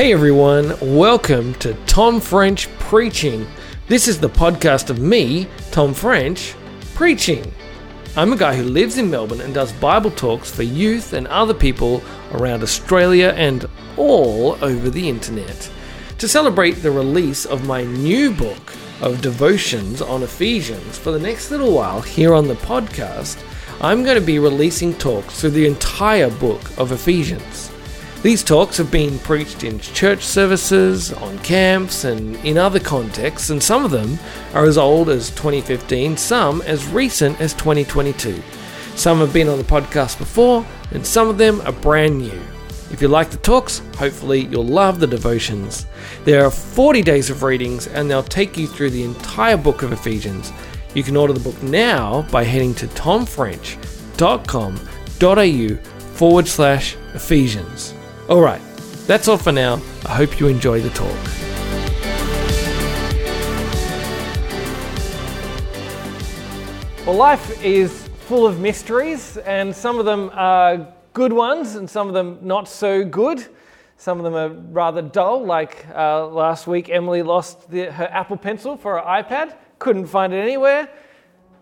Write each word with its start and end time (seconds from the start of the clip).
Hey 0.00 0.14
everyone, 0.14 0.78
welcome 0.80 1.52
to 1.56 1.74
Tom 1.84 2.22
French 2.22 2.74
Preaching. 2.78 3.46
This 3.86 4.08
is 4.08 4.18
the 4.18 4.30
podcast 4.30 4.88
of 4.88 4.98
me, 4.98 5.46
Tom 5.72 5.92
French, 5.92 6.54
preaching. 6.94 7.52
I'm 8.16 8.32
a 8.32 8.36
guy 8.38 8.56
who 8.56 8.62
lives 8.62 8.96
in 8.96 9.10
Melbourne 9.10 9.42
and 9.42 9.52
does 9.52 9.74
Bible 9.74 10.10
talks 10.12 10.50
for 10.50 10.62
youth 10.62 11.12
and 11.12 11.28
other 11.28 11.52
people 11.52 12.02
around 12.32 12.62
Australia 12.62 13.34
and 13.36 13.68
all 13.98 14.56
over 14.64 14.88
the 14.88 15.06
internet. 15.06 15.70
To 16.16 16.26
celebrate 16.26 16.80
the 16.80 16.90
release 16.90 17.44
of 17.44 17.66
my 17.66 17.84
new 17.84 18.32
book 18.32 18.72
of 19.02 19.20
devotions 19.20 20.00
on 20.00 20.22
Ephesians 20.22 20.96
for 20.96 21.10
the 21.10 21.20
next 21.20 21.50
little 21.50 21.74
while 21.74 22.00
here 22.00 22.32
on 22.32 22.48
the 22.48 22.54
podcast, 22.54 23.38
I'm 23.82 24.02
going 24.02 24.18
to 24.18 24.26
be 24.26 24.38
releasing 24.38 24.94
talks 24.94 25.42
through 25.42 25.50
the 25.50 25.66
entire 25.66 26.30
book 26.30 26.62
of 26.78 26.90
Ephesians. 26.90 27.70
These 28.22 28.44
talks 28.44 28.76
have 28.76 28.90
been 28.90 29.18
preached 29.20 29.64
in 29.64 29.80
church 29.80 30.22
services, 30.22 31.10
on 31.10 31.38
camps, 31.38 32.04
and 32.04 32.36
in 32.44 32.58
other 32.58 32.78
contexts, 32.78 33.48
and 33.48 33.62
some 33.62 33.82
of 33.82 33.90
them 33.90 34.18
are 34.52 34.66
as 34.66 34.76
old 34.76 35.08
as 35.08 35.30
2015, 35.30 36.18
some 36.18 36.60
as 36.62 36.86
recent 36.88 37.40
as 37.40 37.54
2022. 37.54 38.42
Some 38.94 39.20
have 39.20 39.32
been 39.32 39.48
on 39.48 39.56
the 39.56 39.64
podcast 39.64 40.18
before, 40.18 40.66
and 40.90 41.06
some 41.06 41.30
of 41.30 41.38
them 41.38 41.62
are 41.62 41.72
brand 41.72 42.18
new. 42.18 42.38
If 42.90 43.00
you 43.00 43.08
like 43.08 43.30
the 43.30 43.38
talks, 43.38 43.78
hopefully 43.96 44.40
you'll 44.40 44.66
love 44.66 45.00
the 45.00 45.06
devotions. 45.06 45.86
There 46.24 46.44
are 46.44 46.50
40 46.50 47.00
days 47.00 47.30
of 47.30 47.42
readings, 47.42 47.86
and 47.86 48.10
they'll 48.10 48.22
take 48.22 48.58
you 48.58 48.66
through 48.66 48.90
the 48.90 49.04
entire 49.04 49.56
book 49.56 49.82
of 49.82 49.92
Ephesians. 49.92 50.52
You 50.92 51.02
can 51.02 51.16
order 51.16 51.32
the 51.32 51.40
book 51.40 51.62
now 51.62 52.26
by 52.30 52.44
heading 52.44 52.74
to 52.74 52.86
tomfrench.com.au 52.88 55.76
forward 56.12 56.46
slash 56.46 56.96
Ephesians. 57.14 57.94
All 58.30 58.40
right, 58.40 58.62
that's 59.08 59.26
all 59.26 59.36
for 59.36 59.50
now. 59.50 59.82
I 60.06 60.14
hope 60.14 60.38
you 60.38 60.46
enjoy 60.46 60.80
the 60.80 60.90
talk. 60.90 61.10
Well, 67.04 67.16
life 67.16 67.60
is 67.64 68.08
full 68.28 68.46
of 68.46 68.60
mysteries, 68.60 69.36
and 69.38 69.74
some 69.74 69.98
of 69.98 70.04
them 70.04 70.30
are 70.34 70.94
good 71.12 71.32
ones, 71.32 71.74
and 71.74 71.90
some 71.90 72.06
of 72.06 72.14
them 72.14 72.38
not 72.40 72.68
so 72.68 73.04
good. 73.04 73.44
Some 73.96 74.18
of 74.18 74.22
them 74.22 74.36
are 74.36 74.50
rather 74.70 75.02
dull, 75.02 75.44
like 75.44 75.84
uh, 75.92 76.28
last 76.28 76.68
week, 76.68 76.88
Emily 76.88 77.24
lost 77.24 77.68
the, 77.68 77.90
her 77.90 78.06
Apple 78.12 78.36
Pencil 78.36 78.76
for 78.76 78.96
her 78.96 79.04
iPad, 79.04 79.56
couldn't 79.80 80.06
find 80.06 80.32
it 80.32 80.38
anywhere, 80.38 80.88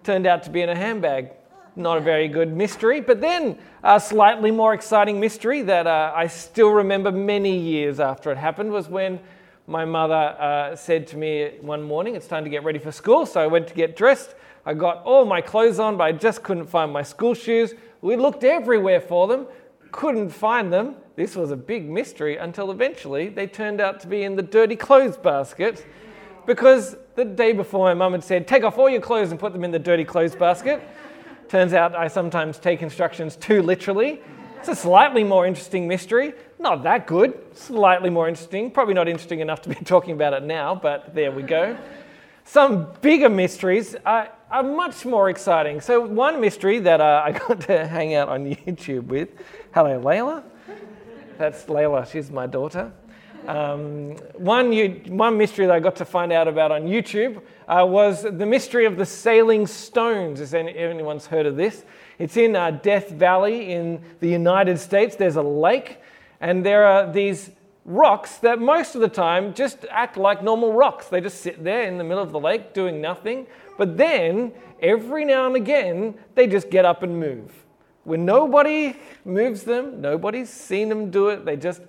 turned 0.04 0.26
out 0.26 0.42
to 0.42 0.50
be 0.50 0.60
in 0.60 0.68
a 0.68 0.76
handbag 0.76 1.30
not 1.76 1.98
a 1.98 2.00
very 2.00 2.28
good 2.28 2.54
mystery. 2.56 3.00
But 3.00 3.20
then 3.20 3.58
a 3.82 4.00
slightly 4.00 4.50
more 4.50 4.74
exciting 4.74 5.20
mystery 5.20 5.62
that 5.62 5.86
uh, 5.86 6.12
I 6.14 6.26
still 6.26 6.70
remember 6.70 7.12
many 7.12 7.56
years 7.56 8.00
after 8.00 8.30
it 8.30 8.38
happened 8.38 8.70
was 8.70 8.88
when 8.88 9.20
my 9.66 9.84
mother 9.84 10.14
uh, 10.14 10.76
said 10.76 11.06
to 11.08 11.16
me 11.16 11.52
one 11.60 11.82
morning, 11.82 12.16
It's 12.16 12.26
time 12.26 12.44
to 12.44 12.50
get 12.50 12.64
ready 12.64 12.78
for 12.78 12.90
school. 12.90 13.26
So 13.26 13.40
I 13.40 13.46
went 13.46 13.68
to 13.68 13.74
get 13.74 13.96
dressed. 13.96 14.34
I 14.64 14.74
got 14.74 15.02
all 15.04 15.24
my 15.24 15.40
clothes 15.40 15.78
on, 15.78 15.96
but 15.96 16.04
I 16.04 16.12
just 16.12 16.42
couldn't 16.42 16.66
find 16.66 16.92
my 16.92 17.02
school 17.02 17.34
shoes. 17.34 17.74
We 18.00 18.16
looked 18.16 18.44
everywhere 18.44 19.00
for 19.00 19.26
them, 19.26 19.46
couldn't 19.92 20.30
find 20.30 20.72
them. 20.72 20.96
This 21.16 21.34
was 21.34 21.50
a 21.50 21.56
big 21.56 21.88
mystery 21.88 22.36
until 22.36 22.70
eventually 22.70 23.28
they 23.28 23.46
turned 23.46 23.80
out 23.80 24.00
to 24.00 24.06
be 24.06 24.22
in 24.22 24.36
the 24.36 24.42
dirty 24.42 24.76
clothes 24.76 25.16
basket 25.16 25.86
because 26.46 26.96
the 27.14 27.24
day 27.24 27.52
before 27.52 27.86
my 27.86 27.94
mum 27.94 28.12
had 28.12 28.24
said, 28.24 28.46
Take 28.48 28.64
off 28.64 28.78
all 28.78 28.88
your 28.88 29.00
clothes 29.00 29.30
and 29.30 29.38
put 29.40 29.52
them 29.52 29.64
in 29.64 29.70
the 29.70 29.78
dirty 29.78 30.04
clothes 30.04 30.34
basket. 30.34 30.82
Turns 31.48 31.72
out 31.72 31.94
I 31.94 32.08
sometimes 32.08 32.58
take 32.58 32.82
instructions 32.82 33.34
too 33.36 33.62
literally. 33.62 34.20
It's 34.58 34.68
a 34.68 34.76
slightly 34.76 35.24
more 35.24 35.46
interesting 35.46 35.88
mystery. 35.88 36.34
Not 36.58 36.82
that 36.82 37.06
good, 37.06 37.56
slightly 37.56 38.10
more 38.10 38.28
interesting. 38.28 38.70
Probably 38.70 38.92
not 38.92 39.08
interesting 39.08 39.40
enough 39.40 39.62
to 39.62 39.68
be 39.70 39.74
talking 39.84 40.12
about 40.12 40.34
it 40.34 40.42
now, 40.42 40.74
but 40.74 41.14
there 41.14 41.32
we 41.32 41.42
go. 41.42 41.78
Some 42.44 42.88
bigger 43.00 43.28
mysteries 43.28 43.94
are, 44.04 44.30
are 44.50 44.62
much 44.62 45.04
more 45.04 45.30
exciting. 45.30 45.80
So, 45.80 46.00
one 46.00 46.40
mystery 46.40 46.80
that 46.80 47.00
uh, 47.00 47.22
I 47.24 47.32
got 47.48 47.60
to 47.62 47.86
hang 47.86 48.14
out 48.14 48.28
on 48.28 48.44
YouTube 48.66 49.04
with 49.04 49.30
hello, 49.72 50.00
Layla. 50.02 50.42
That's 51.38 51.64
Layla, 51.64 52.10
she's 52.10 52.30
my 52.30 52.46
daughter. 52.46 52.92
Um, 53.46 54.16
one, 54.34 54.70
one 55.16 55.38
mystery 55.38 55.66
that 55.66 55.74
I 55.74 55.80
got 55.80 55.96
to 55.96 56.04
find 56.04 56.32
out 56.32 56.48
about 56.48 56.72
on 56.72 56.82
YouTube 56.82 57.40
uh, 57.68 57.84
was 57.86 58.22
the 58.22 58.46
mystery 58.46 58.86
of 58.86 58.96
the 58.96 59.04
sailing 59.04 59.66
stones. 59.66 60.40
Has 60.40 60.54
anyone's 60.54 61.26
heard 61.26 61.46
of 61.46 61.56
this? 61.56 61.84
It's 62.18 62.36
in 62.36 62.56
uh, 62.56 62.70
Death 62.70 63.10
Valley 63.10 63.72
in 63.72 64.02
the 64.20 64.28
United 64.28 64.78
States. 64.78 65.16
There's 65.16 65.36
a 65.36 65.42
lake, 65.42 65.98
and 66.40 66.64
there 66.64 66.86
are 66.86 67.12
these 67.12 67.50
rocks 67.84 68.38
that 68.38 68.58
most 68.58 68.94
of 68.94 69.02
the 69.02 69.08
time 69.08 69.52
just 69.52 69.84
act 69.90 70.16
like 70.16 70.42
normal 70.42 70.72
rocks. 70.72 71.08
They 71.08 71.20
just 71.20 71.42
sit 71.42 71.62
there 71.62 71.82
in 71.82 71.98
the 71.98 72.04
middle 72.04 72.22
of 72.22 72.32
the 72.32 72.40
lake 72.40 72.72
doing 72.72 73.00
nothing. 73.00 73.46
But 73.76 73.98
then, 73.98 74.52
every 74.80 75.24
now 75.24 75.46
and 75.46 75.54
again, 75.54 76.14
they 76.34 76.46
just 76.46 76.70
get 76.70 76.86
up 76.86 77.02
and 77.02 77.20
move. 77.20 77.52
When 78.04 78.24
nobody 78.24 78.96
moves 79.26 79.64
them, 79.64 80.00
nobody's 80.00 80.48
seen 80.48 80.88
them 80.88 81.10
do 81.10 81.28
it, 81.28 81.44
they 81.44 81.56
just 81.56 81.82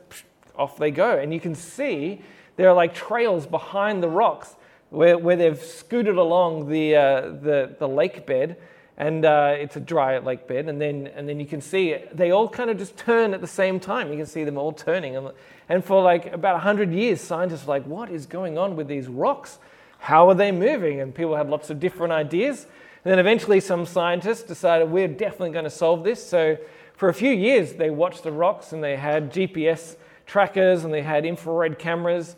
off 0.56 0.78
they 0.78 0.91
go. 0.91 1.17
And 1.17 1.34
you 1.34 1.40
can 1.40 1.56
see 1.56 2.22
there 2.57 2.69
are 2.69 2.75
like 2.75 2.94
trails 2.94 3.47
behind 3.47 4.03
the 4.03 4.09
rocks 4.09 4.57
where, 4.90 5.18
where 5.18 5.36
they've 5.36 5.62
scooted 5.62 6.18
along 6.18 6.70
the, 6.70 6.96
uh, 6.96 7.22
the, 7.22 7.76
the 7.78 7.88
lake 7.88 8.26
bed. 8.26 8.58
And 8.98 9.24
uh, 9.24 9.56
it's 9.58 9.78
a 9.78 9.80
dry 9.80 10.18
lake 10.18 10.48
bed. 10.48 10.68
And 10.68 10.82
then, 10.82 11.08
and 11.08 11.28
then 11.28 11.40
you 11.40 11.46
can 11.46 11.62
see 11.62 11.96
they 12.14 12.32
all 12.32 12.50
kind 12.50 12.70
of 12.70 12.78
just 12.78 12.98
turn 12.98 13.34
at 13.34 13.40
the 13.40 13.48
same 13.48 13.80
time. 13.80 14.12
You 14.12 14.18
can 14.18 14.26
see 14.26 14.44
them 14.44 14.58
all 14.58 14.74
turning. 14.74 15.16
And, 15.16 15.32
and 15.70 15.86
for 15.86 16.04
like 16.04 16.34
about 16.34 16.56
100 16.56 16.92
years, 16.92 17.22
scientists 17.22 17.66
were 17.66 17.76
like, 17.76 17.86
what 17.86 18.10
is 18.10 18.26
going 18.26 18.58
on 18.58 18.76
with 18.76 18.88
these 18.88 19.08
rocks? 19.08 19.60
How 20.00 20.28
are 20.30 20.36
they 20.36 20.52
moving? 20.52 21.00
And 21.00 21.16
people 21.16 21.36
had 21.36 21.50
lots 21.50 21.70
of 21.70 21.80
different 21.80 22.12
ideas. 22.12 22.66
And 23.06 23.12
then 23.12 23.20
eventually, 23.20 23.62
some 23.62 23.86
scientists 23.86 24.44
decided 24.44 24.92
we're 24.92 25.08
definitely 25.08 25.52
going 25.52 25.64
to 25.64 25.70
solve 25.70 26.04
this. 26.04 26.26
So, 26.26 26.58
for 26.96 27.08
a 27.08 27.14
few 27.14 27.32
years, 27.32 27.74
they 27.74 27.90
watched 27.90 28.24
the 28.24 28.32
rocks 28.32 28.74
and 28.74 28.84
they 28.84 28.98
had 28.98 29.32
GPS 29.32 29.96
trackers 30.26 30.84
and 30.84 30.94
they 30.94 31.02
had 31.02 31.26
infrared 31.26 31.80
cameras. 31.80 32.36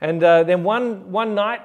And 0.00 0.22
uh, 0.22 0.44
then 0.44 0.62
one, 0.62 1.10
one 1.10 1.34
night, 1.34 1.62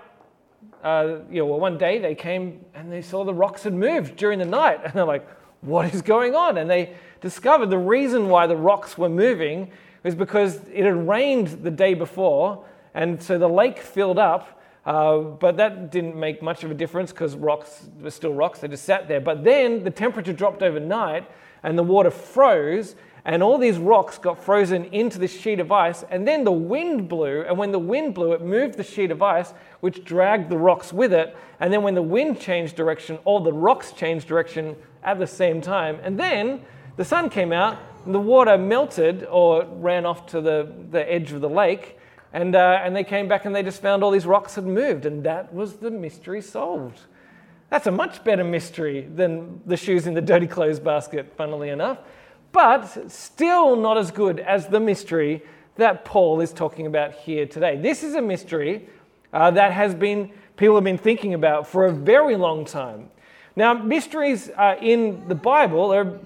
uh, 0.84 1.18
you 1.30 1.40
know, 1.40 1.46
well, 1.46 1.60
one 1.60 1.78
day 1.78 2.00
they 2.00 2.16
came 2.16 2.64
and 2.74 2.92
they 2.92 3.02
saw 3.02 3.24
the 3.24 3.34
rocks 3.34 3.64
had 3.64 3.74
moved 3.74 4.16
during 4.16 4.40
the 4.40 4.46
night. 4.46 4.80
And 4.84 4.94
they're 4.94 5.06
like, 5.06 5.28
what 5.62 5.94
is 5.94 6.02
going 6.02 6.36
on? 6.36 6.58
And 6.58 6.70
they 6.70 6.94
discovered 7.22 7.70
the 7.70 7.78
reason 7.78 8.30
why 8.30 8.48
the 8.48 8.56
rocks 8.56 8.98
were 8.98 9.10
moving 9.10 9.72
was 10.04 10.16
because 10.16 10.62
it 10.74 10.86
had 10.86 11.08
rained 11.08 11.48
the 11.64 11.72
day 11.72 11.94
before. 11.94 12.66
And 12.94 13.22
so 13.22 13.38
the 13.38 13.50
lake 13.50 13.80
filled 13.80 14.18
up. 14.18 14.62
Uh, 14.86 15.20
but 15.20 15.58
that 15.58 15.92
didn't 15.92 16.16
make 16.16 16.42
much 16.42 16.64
of 16.64 16.72
a 16.72 16.74
difference 16.74 17.12
because 17.12 17.36
rocks 17.36 17.88
were 18.02 18.10
still 18.10 18.34
rocks. 18.34 18.60
They 18.60 18.70
just 18.70 18.86
sat 18.86 19.08
there. 19.08 19.20
But 19.20 19.44
then 19.44 19.84
the 19.84 19.92
temperature 19.92 20.34
dropped 20.34 20.64
overnight 20.64 21.30
and 21.64 21.78
the 21.78 21.84
water 21.84 22.10
froze 22.10 22.96
and 23.26 23.44
all 23.44 23.58
these 23.58 23.78
rocks 23.78 24.18
got 24.18 24.44
frozen 24.44 24.86
into 24.86 25.20
this 25.20 25.38
sheet 25.40 25.60
of 25.60 25.72
ice, 25.72 26.04
and 26.10 26.28
then 26.28 26.44
the 26.44 26.52
wind 26.52 27.10
blew, 27.10 27.42
and 27.42 27.58
when 27.58 27.72
the 27.72 27.80
wind 27.80 28.14
blew, 28.14 28.34
it 28.34 28.42
moved 28.42 28.76
the 28.76 28.84
sheet 28.84 29.12
of 29.12 29.22
ice, 29.22 29.54
which 29.82 30.04
dragged 30.04 30.50
the 30.50 30.58
rocks 30.58 30.94
with 30.94 31.14
it, 31.14 31.36
and 31.60 31.72
then 31.74 31.84
when 31.84 31.96
the 31.96 32.02
wind 32.02 32.40
changed 32.40 32.76
direction, 32.76 33.18
all 33.26 33.40
the 33.40 33.54
rocks 33.54 33.92
changed 33.92 34.28
direction 34.28 34.76
at 35.04 35.20
the 35.20 35.28
same 35.28 35.62
time, 35.62 36.00
and 36.04 36.20
then 36.20 36.62
the 36.96 37.06
sun 37.06 37.30
came 37.30 37.52
out, 37.52 37.78
and 38.06 38.16
the 38.16 38.20
water 38.20 38.58
melted 38.58 39.26
or 39.30 39.66
ran 39.66 40.06
off 40.06 40.26
to 40.28 40.42
the, 40.42 40.72
the 40.92 41.12
edge 41.12 41.32
of 41.32 41.42
the 41.42 41.50
lake, 41.50 41.98
and, 42.32 42.56
uh, 42.56 42.80
and 42.84 42.96
they 42.96 43.04
came 43.04 43.28
back 43.28 43.46
and 43.46 43.56
they 43.56 43.64
just 43.64 43.82
found 43.82 44.04
all 44.04 44.12
these 44.12 44.26
rocks 44.26 44.56
had 44.56 44.66
moved, 44.66 45.06
and 45.06 45.24
that 45.24 45.54
was 45.54 45.78
the 45.78 45.92
mystery 45.92 46.42
solved. 46.42 47.00
That's 47.70 47.88
a 47.88 47.92
much 47.92 48.24
better 48.24 48.44
mystery 48.44 49.08
than 49.14 49.62
the 49.66 49.78
shoes 49.78 50.08
in 50.08 50.14
the 50.14 50.22
dirty 50.22 50.48
clothes 50.48 50.80
basket, 50.80 51.34
funnily 51.36 51.70
enough 51.70 52.00
but 52.52 53.12
still 53.12 53.76
not 53.76 53.98
as 53.98 54.12
good 54.12 54.40
as 54.40 54.68
the 54.68 54.80
mystery 54.80 55.42
that 55.76 56.06
Paul 56.06 56.42
is 56.42 56.52
talking 56.52 56.88
about 56.88 57.14
here 57.14 57.46
today. 57.46 57.78
This 57.78 58.04
is 58.04 58.16
a 58.16 58.22
mystery 58.22 58.88
uh, 59.34 59.52
that 59.52 59.72
has 59.72 59.96
been 59.96 60.32
people 60.58 60.76
have 60.76 60.84
been 60.84 60.98
thinking 60.98 61.34
about 61.34 61.68
for 61.68 61.86
a 61.86 61.92
very 61.92 62.36
long 62.36 62.66
time. 62.66 63.10
Now, 63.56 63.74
mysteries 63.74 64.50
uh, 64.50 64.76
in 64.82 65.28
the 65.28 65.36
Bible 65.36 65.94
are 65.94 66.20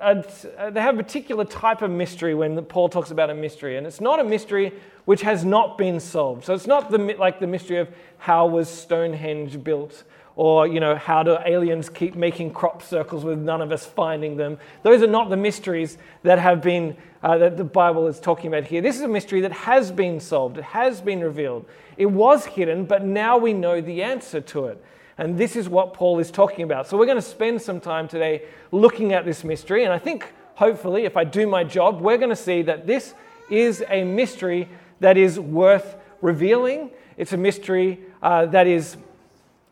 uh, 0.00 0.22
they 0.70 0.80
have 0.80 0.98
a 0.98 1.02
particular 1.02 1.44
type 1.44 1.82
of 1.82 1.90
mystery 1.90 2.34
when 2.34 2.60
Paul 2.64 2.88
talks 2.88 3.10
about 3.10 3.30
a 3.30 3.34
mystery, 3.34 3.76
and 3.76 3.86
it's 3.86 4.00
not 4.00 4.18
a 4.18 4.24
mystery 4.24 4.72
which 5.04 5.20
has 5.22 5.44
not 5.44 5.76
been 5.76 6.00
solved. 6.00 6.44
So 6.44 6.54
it's 6.54 6.66
not 6.66 6.90
the, 6.90 6.98
like 7.18 7.38
the 7.38 7.46
mystery 7.46 7.78
of 7.78 7.88
how 8.18 8.46
was 8.46 8.68
Stonehenge 8.68 9.62
built 9.62 10.04
or 10.40 10.66
you 10.66 10.80
know 10.80 10.96
how 10.96 11.22
do 11.22 11.36
aliens 11.44 11.90
keep 11.90 12.14
making 12.14 12.50
crop 12.50 12.82
circles 12.82 13.24
with 13.24 13.38
none 13.38 13.60
of 13.60 13.70
us 13.70 13.84
finding 13.84 14.38
them? 14.38 14.56
Those 14.82 15.02
are 15.02 15.06
not 15.06 15.28
the 15.28 15.36
mysteries 15.36 15.98
that 16.22 16.38
have 16.38 16.62
been 16.62 16.96
uh, 17.22 17.36
that 17.36 17.58
the 17.58 17.64
bible 17.64 18.06
is 18.06 18.18
talking 18.18 18.46
about 18.48 18.64
here. 18.64 18.80
This 18.80 18.96
is 18.96 19.02
a 19.02 19.08
mystery 19.08 19.42
that 19.42 19.52
has 19.52 19.92
been 19.92 20.18
solved. 20.18 20.56
It 20.56 20.64
has 20.64 21.02
been 21.02 21.20
revealed. 21.20 21.66
It 21.98 22.06
was 22.06 22.46
hidden 22.46 22.86
but 22.86 23.04
now 23.04 23.36
we 23.36 23.52
know 23.52 23.82
the 23.82 24.02
answer 24.02 24.40
to 24.40 24.64
it. 24.68 24.82
And 25.18 25.36
this 25.36 25.56
is 25.56 25.68
what 25.68 25.92
paul 25.92 26.18
is 26.18 26.30
talking 26.30 26.64
about. 26.64 26.88
So 26.88 26.96
we're 26.96 27.04
going 27.04 27.18
to 27.18 27.22
spend 27.22 27.60
some 27.60 27.78
time 27.78 28.08
today 28.08 28.44
looking 28.72 29.12
at 29.12 29.26
this 29.26 29.44
mystery. 29.44 29.84
And 29.84 29.92
i 29.92 29.98
think 29.98 30.32
hopefully 30.54 31.04
if 31.04 31.18
i 31.18 31.24
do 31.24 31.46
my 31.46 31.64
job 31.64 32.00
we're 32.00 32.16
going 32.16 32.30
to 32.30 32.44
see 32.50 32.62
that 32.62 32.86
this 32.86 33.12
is 33.50 33.84
a 33.90 34.04
mystery 34.04 34.70
that 35.00 35.18
is 35.18 35.38
worth 35.38 35.96
revealing. 36.22 36.92
It's 37.18 37.34
a 37.34 37.36
mystery 37.36 38.00
uh, 38.22 38.46
that, 38.46 38.66
is, 38.66 38.96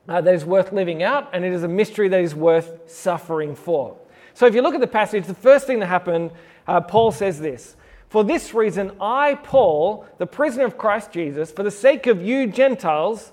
uh, 0.08 0.20
that 0.20 0.34
is 0.34 0.44
worth 0.44 0.72
living 0.72 1.02
out, 1.02 1.28
and 1.32 1.44
it 1.44 1.52
is 1.52 1.62
a 1.62 1.68
mystery 1.68 2.08
that 2.08 2.20
is 2.20 2.34
worth 2.34 2.90
suffering 2.90 3.54
for. 3.54 3.96
So 4.34 4.46
if 4.46 4.54
you 4.54 4.62
look 4.62 4.74
at 4.74 4.80
the 4.80 4.86
passage, 4.86 5.26
the 5.26 5.34
first 5.34 5.66
thing 5.66 5.80
that 5.80 5.86
happened, 5.86 6.30
uh, 6.66 6.80
Paul 6.80 7.12
says 7.12 7.40
this 7.40 7.76
For 8.08 8.24
this 8.24 8.54
reason, 8.54 8.92
I, 9.00 9.34
Paul, 9.34 10.06
the 10.18 10.26
prisoner 10.26 10.64
of 10.64 10.78
Christ 10.78 11.12
Jesus, 11.12 11.52
for 11.52 11.62
the 11.62 11.70
sake 11.70 12.06
of 12.06 12.22
you 12.22 12.46
Gentiles, 12.46 13.32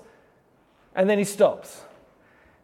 and 0.94 1.08
then 1.08 1.18
he 1.18 1.24
stops. 1.24 1.82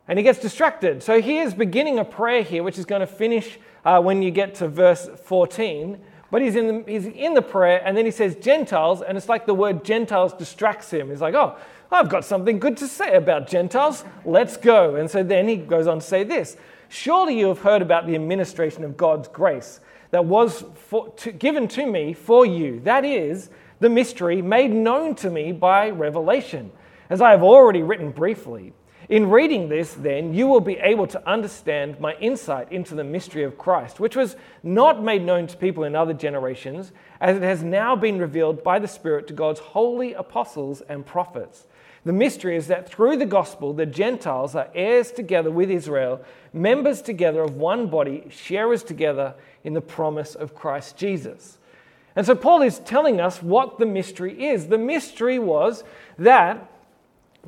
And 0.08 0.18
he 0.18 0.22
gets 0.24 0.40
distracted. 0.40 1.02
So 1.02 1.22
he 1.22 1.38
is 1.38 1.54
beginning 1.54 1.98
a 1.98 2.04
prayer 2.04 2.42
here, 2.42 2.62
which 2.62 2.78
is 2.78 2.84
going 2.84 3.00
to 3.00 3.06
finish 3.06 3.58
uh, 3.84 4.00
when 4.00 4.20
you 4.20 4.30
get 4.30 4.56
to 4.56 4.68
verse 4.68 5.08
14. 5.24 5.98
But 6.32 6.40
he's 6.40 6.56
in, 6.56 6.67
the, 6.67 6.90
he's 6.90 7.05
in 7.05 7.34
the 7.34 7.43
prayer, 7.43 7.82
and 7.84 7.94
then 7.94 8.06
he 8.06 8.11
says 8.11 8.37
Gentiles, 8.37 9.02
and 9.02 9.19
it's 9.19 9.29
like 9.29 9.44
the 9.44 9.52
word 9.52 9.84
Gentiles 9.84 10.32
distracts 10.32 10.90
him. 10.90 11.11
He's 11.11 11.20
like, 11.20 11.34
oh, 11.34 11.58
I've 11.90 12.08
got 12.08 12.25
something 12.25 12.58
good 12.58 12.79
to 12.79 12.88
say 12.88 13.17
about 13.17 13.46
Gentiles. 13.46 14.02
Let's 14.25 14.56
go. 14.56 14.96
And 14.96 15.11
so 15.11 15.23
then 15.23 15.46
he 15.46 15.56
goes 15.56 15.87
on 15.87 15.99
to 15.99 16.05
say 16.05 16.25
this 16.25 16.56
Surely 16.88 17.38
you 17.38 17.49
have 17.49 17.58
heard 17.58 17.82
about 17.82 18.06
the 18.06 18.14
administration 18.14 18.82
of 18.82 18.96
God's 18.96 19.29
grace 19.29 19.81
that 20.11 20.25
was 20.25 20.64
for, 20.75 21.11
to, 21.17 21.32
given 21.32 21.69
to 21.69 21.84
me 21.84 22.14
for 22.14 22.46
you. 22.46 22.81
That 22.81 23.05
is 23.05 23.50
the 23.81 23.90
mystery 23.90 24.40
made 24.40 24.73
known 24.73 25.14
to 25.17 25.29
me 25.29 25.52
by 25.52 25.90
revelation, 25.90 26.73
as 27.11 27.20
I 27.20 27.32
have 27.32 27.43
already 27.43 27.82
written 27.82 28.11
briefly. 28.11 28.73
In 29.12 29.28
reading 29.28 29.68
this, 29.68 29.92
then, 29.92 30.32
you 30.32 30.46
will 30.46 30.62
be 30.62 30.78
able 30.78 31.06
to 31.08 31.28
understand 31.28 32.00
my 32.00 32.14
insight 32.14 32.72
into 32.72 32.94
the 32.94 33.04
mystery 33.04 33.44
of 33.44 33.58
Christ, 33.58 34.00
which 34.00 34.16
was 34.16 34.36
not 34.62 35.04
made 35.04 35.22
known 35.22 35.46
to 35.48 35.56
people 35.58 35.84
in 35.84 35.94
other 35.94 36.14
generations, 36.14 36.92
as 37.20 37.36
it 37.36 37.42
has 37.42 37.62
now 37.62 37.94
been 37.94 38.18
revealed 38.18 38.64
by 38.64 38.78
the 38.78 38.88
Spirit 38.88 39.26
to 39.26 39.34
God's 39.34 39.60
holy 39.60 40.14
apostles 40.14 40.80
and 40.88 41.04
prophets. 41.04 41.66
The 42.06 42.14
mystery 42.14 42.56
is 42.56 42.68
that 42.68 42.88
through 42.88 43.18
the 43.18 43.26
gospel, 43.26 43.74
the 43.74 43.84
Gentiles 43.84 44.54
are 44.54 44.70
heirs 44.74 45.12
together 45.12 45.50
with 45.50 45.70
Israel, 45.70 46.24
members 46.54 47.02
together 47.02 47.42
of 47.42 47.56
one 47.56 47.88
body, 47.88 48.28
sharers 48.30 48.82
together 48.82 49.34
in 49.62 49.74
the 49.74 49.82
promise 49.82 50.34
of 50.34 50.54
Christ 50.54 50.96
Jesus. 50.96 51.58
And 52.16 52.24
so 52.24 52.34
Paul 52.34 52.62
is 52.62 52.78
telling 52.78 53.20
us 53.20 53.42
what 53.42 53.78
the 53.78 53.84
mystery 53.84 54.46
is. 54.46 54.68
The 54.68 54.78
mystery 54.78 55.38
was 55.38 55.84
that 56.16 56.71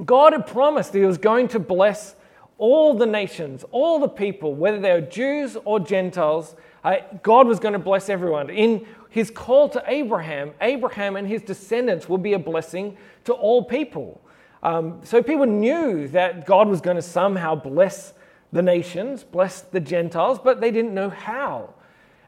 God 0.05 0.33
had 0.33 0.47
promised 0.47 0.93
that 0.93 0.99
He 0.99 1.05
was 1.05 1.19
going 1.19 1.49
to 1.49 1.59
bless 1.59 2.17
all 2.59 2.95
the 2.95 3.07
nations, 3.07 3.65
all 3.71 3.99
the 3.99 4.09
people, 4.09 4.55
whether 4.55 4.81
they 4.81 4.93
were 4.93 5.01
Jews 5.01 5.57
or 5.65 5.81
Gentiles. 5.81 6.55
Uh, 6.83 6.97
God 7.23 7.47
was 7.47 7.59
going 7.59 7.73
to 7.73 7.79
bless 7.79 8.09
everyone. 8.09 8.51
In 8.51 8.87
his 9.11 9.31
call 9.31 9.69
to 9.71 9.83
Abraham, 9.87 10.53
Abraham 10.61 11.17
and 11.17 11.27
his 11.27 11.43
descendants 11.43 12.09
will 12.09 12.19
be 12.19 12.33
a 12.33 12.39
blessing 12.39 12.97
to 13.25 13.33
all 13.33 13.65
people. 13.65 14.21
Um, 14.63 15.01
so 15.05 15.23
people 15.23 15.47
knew 15.47 16.09
that 16.09 16.47
God 16.47 16.69
was 16.69 16.81
going 16.81 16.97
to 16.97 17.03
somehow 17.03 17.55
bless 17.55 18.15
the 18.53 18.63
nations, 18.63 19.23
bless 19.23 19.61
the 19.61 19.81
Gentiles, 19.81 20.39
but 20.43 20.61
they 20.61 20.71
didn't 20.71 20.95
know 20.95 21.11
how. 21.11 21.75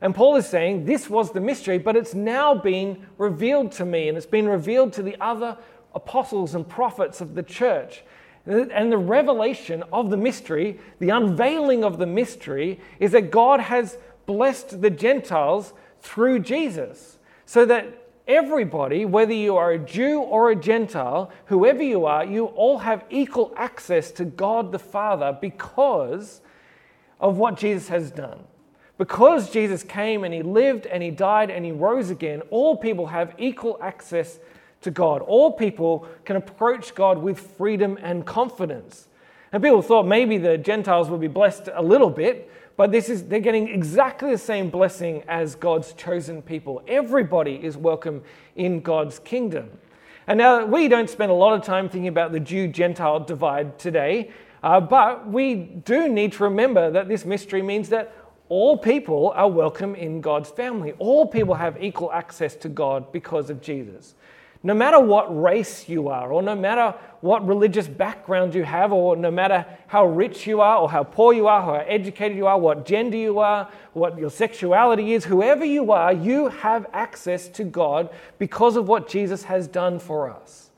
And 0.01 0.15
Paul 0.15 0.37
is 0.37 0.47
saying 0.47 0.85
this 0.85 1.09
was 1.09 1.33
the 1.33 1.41
mystery, 1.41 1.79
but 1.79 1.97
it's 1.97 2.15
now 2.15 2.55
been 2.55 3.07
revealed 3.17 3.73
to 3.73 3.85
me, 3.85 4.09
and 4.09 4.17
it's 4.17 4.27
been 4.27 4.49
revealed 4.49 4.93
to 4.95 5.03
the 5.03 5.17
other 5.21 5.57
apostles 5.97 6.55
and 6.55 6.69
prophets 6.69 7.21
of 7.21 7.35
the 7.35 7.43
church. 7.43 8.05
And 8.45 8.93
the 8.93 8.99
revelation 8.99 9.83
of 9.93 10.11
the 10.11 10.17
mystery, 10.17 10.79
the 11.01 11.09
unveiling 11.09 11.83
of 11.83 11.99
the 11.99 12.07
mystery, 12.07 12.79
is 13.01 13.11
that 13.11 13.33
God 13.33 13.59
has 13.59 13.99
blessed 14.27 14.81
the 14.83 14.91
Gentiles 14.91 15.73
through 16.01 16.41
Jesus. 16.41 17.19
So 17.45 17.65
that 17.65 18.07
everybody, 18.29 19.05
whether 19.05 19.33
you 19.33 19.57
are 19.57 19.73
a 19.73 19.79
Jew 19.79 20.21
or 20.21 20.51
a 20.51 20.57
Gentile, 20.57 21.33
whoever 21.47 21.83
you 21.83 22.07
are, 22.07 22.25
you 22.25 22.47
all 22.47 22.79
have 22.79 23.05
equal 23.11 23.53
access 23.57 24.13
to 24.13 24.25
God 24.25 24.71
the 24.71 24.79
Father 24.79 25.37
because 25.41 26.41
of 27.19 27.39
what 27.39 27.57
Jesus 27.57 27.89
has 27.89 28.13
done. 28.13 28.39
Because 28.99 29.51
Jesus 29.51 29.83
came 29.83 30.25
and 30.25 30.33
he 30.33 30.43
lived 30.43 30.87
and 30.87 31.03
he 31.03 31.11
died 31.11 31.51
and 31.51 31.65
he 31.65 31.73
rose 31.73 32.11
again, 32.11 32.43
all 32.51 32.77
people 32.77 33.07
have 33.07 33.35
equal 33.39 33.79
access 33.83 34.39
to 34.87 34.91
God. 34.93 35.21
All 35.23 35.53
people 35.53 36.07
can 36.25 36.37
approach 36.37 36.95
God 36.95 37.19
with 37.19 37.39
freedom 37.39 37.99
and 38.01 38.25
confidence. 38.25 39.09
And 39.51 39.61
people 39.61 39.83
thought 39.83 40.07
maybe 40.07 40.39
the 40.39 40.57
Gentiles 40.57 41.11
would 41.11 41.21
be 41.21 41.27
blessed 41.27 41.69
a 41.75 41.83
little 41.83 42.09
bit, 42.09 42.51
but 42.77 42.93
this 42.93 43.09
is 43.09 43.25
they're 43.25 43.41
getting 43.41 43.69
exactly 43.69 44.31
the 44.31 44.39
same 44.39 44.71
blessing 44.71 45.25
as 45.27 45.57
God's 45.57 45.93
chosen 45.95 46.41
people. 46.41 46.83
Everybody 46.87 47.57
is 47.57 47.77
welcome 47.77 48.23
in 48.55 48.81
God's 48.81 49.19
kingdom. 49.19 49.71
And 50.29 50.39
now 50.39 50.65
we 50.65 50.87
don't 50.87 51.11
spend 51.11 51.33
a 51.33 51.35
lot 51.35 51.55
of 51.55 51.65
time 51.65 51.89
thinking 51.89 52.09
about 52.09 52.31
the 52.31 52.41
Jew 52.41 52.69
Gentile 52.69 53.19
divide 53.19 53.81
today, 53.81 54.31
uh, 54.63 54.81
but 54.81 55.27
we 55.27 55.55
do 55.55 56.09
need 56.09 56.33
to 56.35 56.45
remember 56.45 56.93
that 56.93 57.09
this 57.09 57.25
mystery 57.25 57.63
means 57.63 57.89
that 57.89 58.13
all 58.49 58.79
people 58.79 59.33
are 59.35 59.49
welcome 59.49 59.97
in 59.97 60.21
God's 60.21 60.51
family. 60.51 60.93
All 61.01 61.27
people 61.27 61.55
have 61.55 61.83
equal 61.83 62.13
access 62.13 62.55
to 62.57 62.69
God 62.69 63.11
because 63.11 63.51
of 63.51 63.61
Jesus. 63.61 64.15
No 64.67 64.75
matter 64.75 64.99
what 64.99 65.41
race 65.41 65.89
you 65.89 66.09
are, 66.09 66.33
or 66.33 66.43
no 66.43 66.57
matter 66.57 66.93
what 67.21 67.47
religious 67.47 67.87
background 67.87 68.53
you 68.53 68.65
have, 68.65 68.93
or 68.93 69.15
no 69.15 69.31
matter 69.31 69.65
how 69.87 70.05
rich 70.07 70.45
you 70.45 70.61
are, 70.61 70.79
or 70.79 70.91
how 70.91 71.05
poor 71.05 71.33
you 71.33 71.47
are, 71.47 71.61
or 71.61 71.79
how 71.79 71.85
educated 71.87 72.37
you 72.37 72.49
are, 72.49 72.59
what 72.59 72.85
gender 72.85 73.17
you 73.17 73.39
are, 73.39 73.71
what 73.93 74.19
your 74.19 74.29
sexuality 74.29 75.13
is, 75.13 75.25
whoever 75.25 75.65
you 75.65 75.93
are, 75.93 76.13
you 76.13 76.49
have 76.49 76.85
access 76.93 77.47
to 77.47 77.63
God 77.63 78.11
because 78.39 78.75
of 78.75 78.89
what 78.89 79.09
Jesus 79.09 79.45
has 79.45 79.69
done 79.69 80.01
for 80.01 80.29
us. 80.29 80.73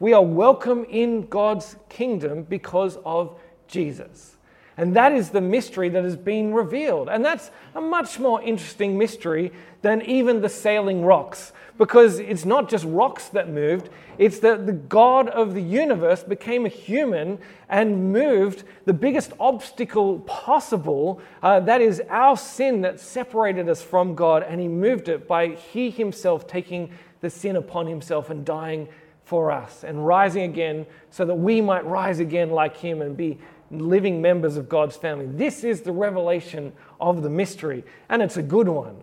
We 0.00 0.14
are 0.14 0.24
welcome 0.24 0.86
in 0.88 1.26
God's 1.26 1.76
kingdom 1.90 2.44
because 2.44 2.96
of 3.04 3.38
Jesus. 3.68 4.38
And 4.78 4.96
that 4.96 5.12
is 5.12 5.30
the 5.30 5.42
mystery 5.42 5.90
that 5.90 6.02
has 6.02 6.16
been 6.16 6.54
revealed. 6.54 7.10
And 7.10 7.22
that's 7.22 7.50
a 7.74 7.80
much 7.82 8.18
more 8.18 8.40
interesting 8.40 8.96
mystery 8.96 9.52
than 9.82 10.00
even 10.00 10.40
the 10.40 10.48
sailing 10.48 11.04
rocks 11.04 11.52
because 11.76 12.18
it's 12.20 12.44
not 12.44 12.68
just 12.68 12.84
rocks 12.84 13.28
that 13.28 13.48
moved, 13.48 13.88
it's 14.16 14.38
that 14.40 14.66
the 14.66 14.72
God 14.72 15.28
of 15.28 15.54
the 15.54 15.60
universe 15.60 16.22
became 16.22 16.66
a 16.66 16.68
human 16.68 17.38
and 17.68 18.12
moved 18.12 18.62
the 18.84 18.92
biggest 18.92 19.32
obstacle 19.40 20.20
possible. 20.20 21.20
Uh, 21.42 21.60
that 21.60 21.80
is 21.80 22.00
our 22.08 22.36
sin 22.36 22.82
that 22.82 23.00
separated 23.00 23.68
us 23.68 23.82
from 23.82 24.14
God, 24.14 24.44
and 24.44 24.60
He 24.60 24.68
moved 24.68 25.08
it 25.08 25.26
by 25.26 25.48
He 25.48 25.90
Himself 25.90 26.46
taking 26.46 26.90
the 27.20 27.30
sin 27.30 27.56
upon 27.56 27.86
Himself 27.86 28.30
and 28.30 28.44
dying 28.44 28.88
for 29.24 29.50
us 29.50 29.84
and 29.84 30.06
rising 30.06 30.44
again 30.44 30.86
so 31.10 31.24
that 31.24 31.34
we 31.34 31.60
might 31.60 31.84
rise 31.86 32.20
again 32.20 32.50
like 32.50 32.76
Him 32.76 33.02
and 33.02 33.16
be 33.16 33.38
living 33.70 34.22
members 34.22 34.56
of 34.56 34.68
God's 34.68 34.96
family. 34.96 35.26
This 35.26 35.64
is 35.64 35.80
the 35.80 35.92
revelation 35.92 36.72
of 37.00 37.22
the 37.22 37.30
mystery, 37.30 37.82
and 38.08 38.22
it's 38.22 38.36
a 38.36 38.42
good 38.42 38.68
one. 38.68 38.96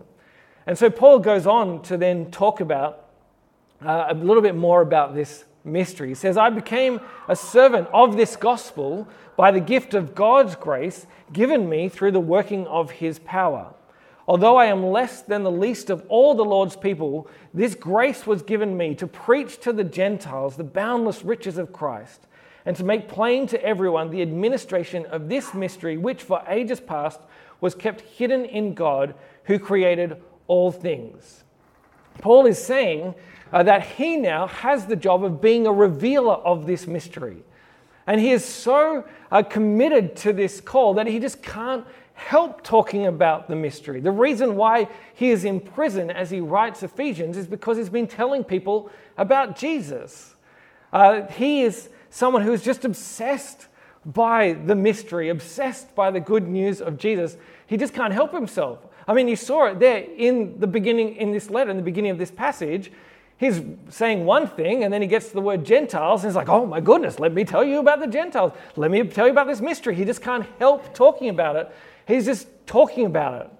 And 0.66 0.78
so 0.78 0.90
Paul 0.90 1.18
goes 1.18 1.46
on 1.46 1.82
to 1.82 1.96
then 1.96 2.30
talk 2.30 2.60
about 2.60 3.08
uh, 3.84 4.06
a 4.08 4.14
little 4.14 4.42
bit 4.42 4.54
more 4.54 4.80
about 4.80 5.14
this 5.14 5.44
mystery. 5.64 6.08
He 6.08 6.14
says, 6.14 6.36
I 6.36 6.50
became 6.50 7.00
a 7.28 7.36
servant 7.36 7.88
of 7.92 8.16
this 8.16 8.36
gospel 8.36 9.08
by 9.36 9.50
the 9.50 9.60
gift 9.60 9.94
of 9.94 10.14
God's 10.14 10.54
grace 10.56 11.06
given 11.32 11.68
me 11.68 11.88
through 11.88 12.12
the 12.12 12.20
working 12.20 12.66
of 12.66 12.90
his 12.90 13.18
power. 13.20 13.74
Although 14.28 14.56
I 14.56 14.66
am 14.66 14.86
less 14.86 15.22
than 15.22 15.42
the 15.42 15.50
least 15.50 15.90
of 15.90 16.04
all 16.08 16.34
the 16.34 16.44
Lord's 16.44 16.76
people, 16.76 17.28
this 17.52 17.74
grace 17.74 18.26
was 18.26 18.42
given 18.42 18.76
me 18.76 18.94
to 18.96 19.06
preach 19.06 19.58
to 19.60 19.72
the 19.72 19.84
Gentiles 19.84 20.56
the 20.56 20.64
boundless 20.64 21.24
riches 21.24 21.58
of 21.58 21.72
Christ 21.72 22.26
and 22.64 22.76
to 22.76 22.84
make 22.84 23.08
plain 23.08 23.48
to 23.48 23.62
everyone 23.64 24.10
the 24.10 24.22
administration 24.22 25.06
of 25.06 25.28
this 25.28 25.52
mystery, 25.54 25.96
which 25.96 26.22
for 26.22 26.44
ages 26.46 26.78
past 26.78 27.20
was 27.60 27.74
kept 27.74 28.02
hidden 28.02 28.44
in 28.44 28.74
God 28.74 29.14
who 29.44 29.58
created 29.58 30.22
all 30.46 30.72
things. 30.72 31.44
Paul 32.20 32.46
is 32.46 32.62
saying 32.62 33.14
uh, 33.52 33.62
that 33.62 33.82
he 33.82 34.16
now 34.16 34.46
has 34.46 34.86
the 34.86 34.96
job 34.96 35.24
of 35.24 35.40
being 35.40 35.66
a 35.66 35.72
revealer 35.72 36.34
of 36.34 36.66
this 36.66 36.86
mystery. 36.86 37.38
And 38.06 38.20
he 38.20 38.32
is 38.32 38.44
so 38.44 39.04
uh, 39.30 39.42
committed 39.42 40.16
to 40.16 40.32
this 40.32 40.60
call 40.60 40.94
that 40.94 41.06
he 41.06 41.18
just 41.18 41.42
can't 41.42 41.86
help 42.14 42.62
talking 42.62 43.06
about 43.06 43.48
the 43.48 43.56
mystery. 43.56 44.00
The 44.00 44.10
reason 44.10 44.56
why 44.56 44.88
he 45.14 45.30
is 45.30 45.44
in 45.44 45.60
prison 45.60 46.10
as 46.10 46.30
he 46.30 46.40
writes 46.40 46.82
Ephesians 46.82 47.36
is 47.36 47.46
because 47.46 47.76
he's 47.76 47.88
been 47.88 48.06
telling 48.06 48.44
people 48.44 48.90
about 49.16 49.56
Jesus. 49.56 50.34
Uh, 50.92 51.26
he 51.26 51.62
is 51.62 51.88
someone 52.10 52.42
who 52.42 52.52
is 52.52 52.62
just 52.62 52.84
obsessed 52.84 53.66
by 54.04 54.52
the 54.52 54.74
mystery, 54.74 55.28
obsessed 55.28 55.94
by 55.94 56.10
the 56.10 56.20
good 56.20 56.48
news 56.48 56.80
of 56.80 56.98
Jesus. 56.98 57.36
He 57.66 57.76
just 57.76 57.94
can't 57.94 58.12
help 58.12 58.32
himself. 58.32 58.80
I 59.06 59.14
mean, 59.14 59.28
you 59.28 59.36
saw 59.36 59.66
it 59.66 59.78
there 59.78 59.98
in 59.98 60.60
the 60.60 60.66
beginning, 60.66 61.16
in 61.16 61.32
this 61.32 61.50
letter, 61.50 61.70
in 61.70 61.76
the 61.76 61.82
beginning 61.82 62.10
of 62.10 62.18
this 62.18 62.30
passage. 62.30 62.92
He's 63.36 63.60
saying 63.88 64.24
one 64.24 64.46
thing, 64.46 64.84
and 64.84 64.92
then 64.92 65.02
he 65.02 65.08
gets 65.08 65.28
to 65.28 65.34
the 65.34 65.40
word 65.40 65.64
Gentiles, 65.64 66.22
and 66.22 66.30
he's 66.30 66.36
like, 66.36 66.48
oh 66.48 66.64
my 66.64 66.80
goodness, 66.80 67.18
let 67.18 67.32
me 67.32 67.44
tell 67.44 67.64
you 67.64 67.80
about 67.80 67.98
the 67.98 68.06
Gentiles. 68.06 68.52
Let 68.76 68.90
me 68.90 69.02
tell 69.04 69.26
you 69.26 69.32
about 69.32 69.48
this 69.48 69.60
mystery. 69.60 69.96
He 69.96 70.04
just 70.04 70.22
can't 70.22 70.46
help 70.60 70.94
talking 70.94 71.28
about 71.28 71.56
it. 71.56 71.74
He's 72.06 72.24
just 72.24 72.46
talking 72.66 73.06
about 73.06 73.42
it 73.42 73.50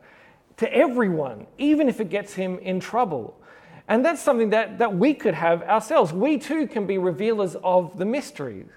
to 0.58 0.72
everyone, 0.72 1.46
even 1.58 1.88
if 1.88 2.00
it 2.00 2.10
gets 2.10 2.34
him 2.34 2.58
in 2.60 2.78
trouble. 2.78 3.36
And 3.88 4.04
that's 4.04 4.22
something 4.22 4.50
that, 4.50 4.78
that 4.78 4.94
we 4.94 5.14
could 5.14 5.34
have 5.34 5.62
ourselves. 5.64 6.12
We 6.12 6.38
too 6.38 6.68
can 6.68 6.86
be 6.86 6.98
revealers 6.98 7.56
of 7.64 7.98
the 7.98 8.04
mysteries. 8.04 8.68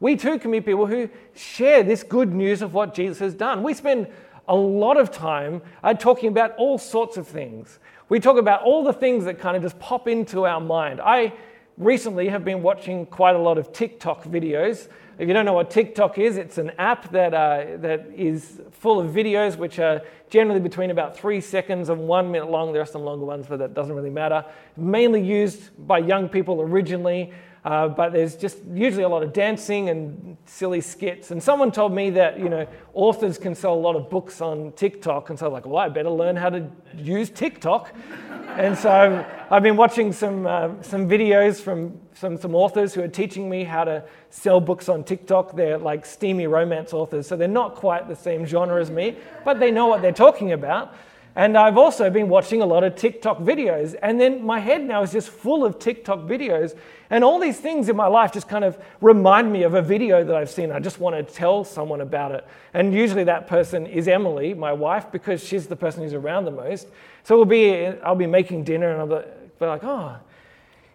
We 0.00 0.16
too 0.16 0.38
can 0.38 0.50
be 0.50 0.60
people 0.60 0.86
who 0.86 1.10
share 1.34 1.82
this 1.82 2.02
good 2.02 2.32
news 2.32 2.62
of 2.62 2.72
what 2.74 2.94
Jesus 2.94 3.18
has 3.18 3.34
done. 3.34 3.62
We 3.62 3.74
spend 3.74 4.08
a 4.48 4.54
lot 4.54 4.96
of 4.96 5.10
time 5.10 5.62
uh, 5.82 5.94
talking 5.94 6.28
about 6.28 6.54
all 6.56 6.78
sorts 6.78 7.16
of 7.16 7.26
things. 7.26 7.78
We 8.08 8.20
talk 8.20 8.36
about 8.36 8.62
all 8.62 8.84
the 8.84 8.92
things 8.92 9.24
that 9.24 9.38
kind 9.38 9.56
of 9.56 9.62
just 9.62 9.78
pop 9.78 10.06
into 10.06 10.46
our 10.46 10.60
mind. 10.60 11.00
I 11.00 11.32
recently 11.76 12.28
have 12.28 12.44
been 12.44 12.62
watching 12.62 13.06
quite 13.06 13.34
a 13.34 13.38
lot 13.38 13.58
of 13.58 13.72
TikTok 13.72 14.24
videos. 14.24 14.88
If 15.18 15.28
you 15.28 15.34
don't 15.34 15.44
know 15.44 15.54
what 15.54 15.70
TikTok 15.70 16.18
is, 16.18 16.36
it's 16.36 16.58
an 16.58 16.72
app 16.78 17.10
that, 17.12 17.34
uh, 17.34 17.78
that 17.78 18.06
is 18.14 18.60
full 18.70 19.00
of 19.00 19.10
videos 19.10 19.56
which 19.56 19.78
are 19.78 20.02
generally 20.30 20.60
between 20.60 20.90
about 20.90 21.16
three 21.16 21.40
seconds 21.40 21.88
and 21.88 22.06
one 22.06 22.30
minute 22.30 22.50
long. 22.50 22.72
There 22.72 22.82
are 22.82 22.86
some 22.86 23.02
longer 23.02 23.24
ones, 23.24 23.46
but 23.48 23.58
that 23.58 23.74
doesn't 23.74 23.94
really 23.94 24.10
matter. 24.10 24.44
Mainly 24.76 25.22
used 25.22 25.70
by 25.86 25.98
young 25.98 26.28
people 26.28 26.60
originally 26.60 27.32
uh, 27.66 27.88
but 27.88 28.12
there's 28.12 28.36
just 28.36 28.58
usually 28.72 29.02
a 29.02 29.08
lot 29.08 29.24
of 29.24 29.32
dancing 29.32 29.88
and 29.88 30.36
silly 30.44 30.80
skits. 30.80 31.32
And 31.32 31.42
someone 31.42 31.72
told 31.72 31.92
me 31.92 32.10
that, 32.10 32.38
you 32.38 32.48
know, 32.48 32.64
authors 32.94 33.38
can 33.38 33.56
sell 33.56 33.74
a 33.74 33.82
lot 33.88 33.96
of 33.96 34.08
books 34.08 34.40
on 34.40 34.70
TikTok. 34.76 35.30
And 35.30 35.38
so 35.38 35.46
I'm 35.46 35.52
like, 35.52 35.66
well, 35.66 35.78
I 35.78 35.88
better 35.88 36.10
learn 36.10 36.36
how 36.36 36.48
to 36.48 36.70
use 36.96 37.28
TikTok. 37.28 37.92
and 38.50 38.78
so 38.78 39.26
I've 39.50 39.64
been 39.64 39.76
watching 39.76 40.12
some, 40.12 40.46
uh, 40.46 40.80
some 40.80 41.08
videos 41.08 41.60
from 41.60 42.00
some, 42.14 42.36
some 42.36 42.54
authors 42.54 42.94
who 42.94 43.02
are 43.02 43.08
teaching 43.08 43.50
me 43.50 43.64
how 43.64 43.82
to 43.82 44.04
sell 44.30 44.60
books 44.60 44.88
on 44.88 45.02
TikTok. 45.02 45.56
They're 45.56 45.76
like 45.76 46.06
steamy 46.06 46.46
romance 46.46 46.92
authors, 46.92 47.26
so 47.26 47.34
they're 47.36 47.48
not 47.48 47.74
quite 47.74 48.06
the 48.06 48.14
same 48.14 48.46
genre 48.46 48.80
as 48.80 48.92
me, 48.92 49.16
but 49.44 49.58
they 49.58 49.72
know 49.72 49.88
what 49.88 50.02
they're 50.02 50.12
talking 50.12 50.52
about. 50.52 50.94
And 51.36 51.58
I've 51.58 51.76
also 51.76 52.08
been 52.08 52.30
watching 52.30 52.62
a 52.62 52.66
lot 52.66 52.82
of 52.82 52.96
TikTok 52.96 53.40
videos. 53.40 53.94
And 54.02 54.18
then 54.18 54.42
my 54.42 54.58
head 54.58 54.82
now 54.82 55.02
is 55.02 55.12
just 55.12 55.28
full 55.28 55.66
of 55.66 55.78
TikTok 55.78 56.20
videos. 56.20 56.74
And 57.10 57.22
all 57.22 57.38
these 57.38 57.60
things 57.60 57.90
in 57.90 57.94
my 57.94 58.06
life 58.06 58.32
just 58.32 58.48
kind 58.48 58.64
of 58.64 58.78
remind 59.02 59.52
me 59.52 59.62
of 59.62 59.74
a 59.74 59.82
video 59.82 60.24
that 60.24 60.34
I've 60.34 60.48
seen. 60.48 60.72
I 60.72 60.80
just 60.80 60.98
want 60.98 61.14
to 61.14 61.34
tell 61.34 61.62
someone 61.62 62.00
about 62.00 62.32
it. 62.32 62.46
And 62.72 62.94
usually 62.94 63.24
that 63.24 63.48
person 63.48 63.86
is 63.86 64.08
Emily, 64.08 64.54
my 64.54 64.72
wife, 64.72 65.12
because 65.12 65.44
she's 65.44 65.66
the 65.66 65.76
person 65.76 66.02
who's 66.02 66.14
around 66.14 66.46
the 66.46 66.50
most. 66.52 66.88
So 67.22 67.36
we'll 67.36 67.44
be, 67.44 67.86
I'll 68.02 68.16
be 68.16 68.26
making 68.26 68.64
dinner 68.64 68.90
and 68.90 69.00
I'll 69.12 69.22
be 69.60 69.66
like, 69.66 69.84
oh, 69.84 70.16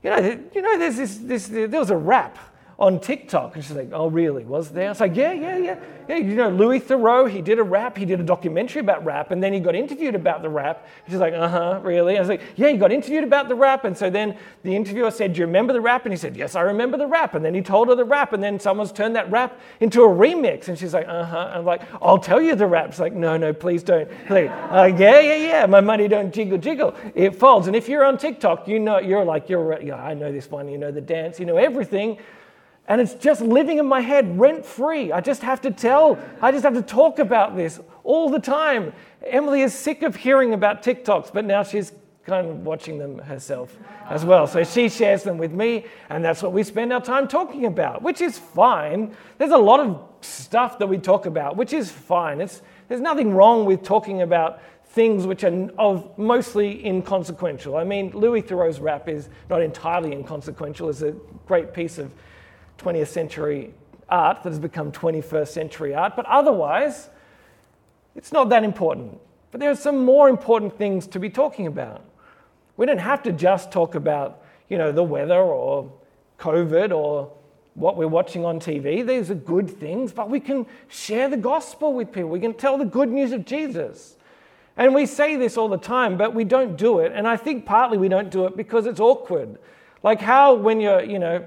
you 0.01 0.09
know, 0.09 0.17
you 0.55 0.61
know 0.63 0.79
there's 0.79 0.97
this, 0.97 1.17
this, 1.17 1.47
there 1.49 1.67
was 1.69 1.91
a 1.91 1.97
rap 1.97 2.39
on 2.81 2.99
TikTok. 2.99 3.55
And 3.55 3.63
she's 3.63 3.75
like, 3.75 3.89
oh, 3.93 4.07
really? 4.07 4.43
Was 4.43 4.71
there? 4.71 4.87
I 4.87 4.89
was 4.89 4.99
like, 4.99 5.15
yeah, 5.15 5.33
yeah, 5.33 5.57
yeah. 5.57 5.79
Yeah, 6.09 6.17
you 6.17 6.35
know, 6.35 6.49
Louis 6.49 6.79
Theroux, 6.79 7.29
he 7.29 7.41
did 7.41 7.59
a 7.59 7.63
rap, 7.63 7.95
he 7.95 8.05
did 8.05 8.19
a 8.19 8.23
documentary 8.23 8.81
about 8.81 9.05
rap, 9.05 9.29
and 9.29 9.41
then 9.41 9.53
he 9.53 9.59
got 9.59 9.75
interviewed 9.75 10.15
about 10.15 10.41
the 10.41 10.49
rap. 10.49 10.87
She's 11.07 11.19
like, 11.19 11.33
uh 11.33 11.47
huh, 11.47 11.79
really? 11.83 12.17
I 12.17 12.19
was 12.19 12.27
like, 12.27 12.41
yeah, 12.55 12.69
he 12.69 12.77
got 12.77 12.91
interviewed 12.91 13.23
about 13.23 13.47
the 13.47 13.55
rap. 13.55 13.85
And 13.85 13.95
so 13.95 14.09
then 14.09 14.35
the 14.63 14.75
interviewer 14.75 15.11
said, 15.11 15.33
do 15.33 15.39
you 15.39 15.45
remember 15.45 15.73
the 15.73 15.79
rap? 15.79 16.05
And 16.05 16.11
he 16.11 16.17
said, 16.17 16.35
yes, 16.35 16.55
I 16.55 16.61
remember 16.61 16.97
the 16.97 17.05
rap. 17.05 17.35
And 17.35 17.45
then 17.45 17.53
he 17.53 17.61
told 17.61 17.87
her 17.87 17.95
the 17.95 18.03
rap, 18.03 18.33
and 18.33 18.43
then 18.43 18.59
someone's 18.59 18.91
turned 18.91 19.15
that 19.15 19.31
rap 19.31 19.61
into 19.79 20.01
a 20.03 20.07
remix. 20.07 20.67
And 20.67 20.77
she's 20.77 20.93
like, 20.93 21.07
uh 21.07 21.23
huh. 21.23 21.51
I'm 21.53 21.65
like, 21.65 21.83
I'll 22.01 22.17
tell 22.17 22.41
you 22.41 22.55
the 22.55 22.67
rap. 22.67 22.91
She's 22.91 22.99
like, 22.99 23.13
no, 23.13 23.37
no, 23.37 23.53
please 23.53 23.83
don't. 23.83 24.09
Like, 24.27 24.49
uh, 24.49 24.91
yeah, 24.97 25.19
yeah, 25.19 25.35
yeah, 25.35 25.65
my 25.67 25.81
money 25.81 26.07
don't 26.07 26.33
jiggle, 26.33 26.57
jiggle. 26.57 26.95
It 27.13 27.35
folds. 27.35 27.67
And 27.67 27.75
if 27.75 27.87
you're 27.87 28.03
on 28.03 28.17
TikTok, 28.17 28.67
you 28.67 28.79
know, 28.79 28.99
you're 28.99 29.23
like, 29.23 29.49
you're, 29.49 29.79
yeah, 29.81 30.03
I 30.03 30.15
know 30.15 30.31
this 30.31 30.49
one, 30.49 30.67
you 30.67 30.79
know 30.79 30.91
the 30.91 30.99
dance, 30.99 31.39
you 31.39 31.45
know 31.45 31.57
everything. 31.57 32.17
And 32.91 32.99
it's 32.99 33.13
just 33.13 33.39
living 33.39 33.77
in 33.77 33.85
my 33.85 34.01
head 34.01 34.37
rent 34.37 34.65
free. 34.65 35.13
I 35.13 35.21
just 35.21 35.43
have 35.43 35.61
to 35.61 35.71
tell, 35.71 36.19
I 36.41 36.51
just 36.51 36.65
have 36.65 36.73
to 36.73 36.81
talk 36.81 37.19
about 37.19 37.55
this 37.55 37.79
all 38.03 38.29
the 38.29 38.37
time. 38.37 38.91
Emily 39.25 39.61
is 39.61 39.73
sick 39.73 40.03
of 40.03 40.17
hearing 40.17 40.53
about 40.53 40.83
TikToks, 40.83 41.31
but 41.31 41.45
now 41.45 41.63
she's 41.63 41.93
kind 42.25 42.49
of 42.49 42.65
watching 42.65 42.97
them 42.97 43.19
herself 43.19 43.77
as 44.09 44.25
well. 44.25 44.45
So 44.45 44.65
she 44.65 44.89
shares 44.89 45.23
them 45.23 45.37
with 45.37 45.53
me, 45.53 45.85
and 46.09 46.21
that's 46.21 46.43
what 46.43 46.51
we 46.51 46.63
spend 46.63 46.91
our 46.91 46.99
time 46.99 47.29
talking 47.29 47.65
about, 47.65 48.01
which 48.01 48.19
is 48.19 48.37
fine. 48.37 49.15
There's 49.37 49.51
a 49.51 49.57
lot 49.57 49.79
of 49.79 49.97
stuff 50.19 50.77
that 50.79 50.87
we 50.87 50.97
talk 50.97 51.25
about, 51.25 51.55
which 51.55 51.71
is 51.71 51.89
fine. 51.89 52.41
It's, 52.41 52.61
there's 52.89 52.99
nothing 52.99 53.33
wrong 53.33 53.63
with 53.63 53.83
talking 53.83 54.21
about 54.21 54.61
things 54.87 55.25
which 55.25 55.45
are 55.45 55.69
of 55.77 56.17
mostly 56.17 56.85
inconsequential. 56.85 57.77
I 57.77 57.85
mean, 57.85 58.11
Louis 58.11 58.41
Theroux's 58.41 58.81
rap 58.81 59.07
is 59.07 59.29
not 59.49 59.61
entirely 59.61 60.11
inconsequential. 60.11 60.89
It's 60.89 61.03
a 61.03 61.15
great 61.45 61.73
piece 61.73 61.97
of 61.97 62.11
20th 62.81 63.07
century 63.07 63.73
art 64.09 64.43
that 64.43 64.49
has 64.49 64.59
become 64.59 64.91
21st 64.91 65.47
century 65.47 65.93
art, 65.93 66.15
but 66.15 66.25
otherwise, 66.25 67.09
it's 68.15 68.31
not 68.31 68.49
that 68.49 68.63
important. 68.63 69.19
But 69.51 69.59
there 69.59 69.69
are 69.69 69.75
some 69.75 70.03
more 70.03 70.29
important 70.29 70.77
things 70.77 71.07
to 71.07 71.19
be 71.19 71.29
talking 71.29 71.67
about. 71.67 72.03
We 72.77 72.85
don't 72.85 72.99
have 72.99 73.23
to 73.23 73.31
just 73.31 73.71
talk 73.71 73.95
about, 73.95 74.43
you 74.69 74.77
know, 74.77 74.91
the 74.91 75.03
weather 75.03 75.39
or 75.39 75.91
COVID 76.39 76.95
or 76.95 77.31
what 77.73 77.95
we're 77.95 78.07
watching 78.07 78.43
on 78.43 78.59
TV. 78.59 79.05
These 79.05 79.31
are 79.31 79.35
good 79.35 79.69
things, 79.69 80.11
but 80.11 80.29
we 80.29 80.39
can 80.39 80.65
share 80.87 81.29
the 81.29 81.37
gospel 81.37 81.93
with 81.93 82.11
people. 82.11 82.29
We 82.29 82.39
can 82.39 82.53
tell 82.53 82.77
the 82.77 82.85
good 82.85 83.09
news 83.09 83.31
of 83.31 83.45
Jesus. 83.45 84.15
And 84.77 84.95
we 84.95 85.05
say 85.05 85.35
this 85.35 85.57
all 85.57 85.67
the 85.67 85.77
time, 85.77 86.17
but 86.17 86.33
we 86.33 86.43
don't 86.43 86.77
do 86.77 86.99
it. 86.99 87.11
And 87.13 87.27
I 87.27 87.37
think 87.37 87.65
partly 87.65 87.97
we 87.97 88.09
don't 88.09 88.29
do 88.29 88.45
it 88.45 88.57
because 88.57 88.85
it's 88.85 88.99
awkward. 88.99 89.57
Like 90.03 90.21
how 90.21 90.53
when 90.55 90.79
you're, 90.81 91.03
you 91.03 91.19
know, 91.19 91.45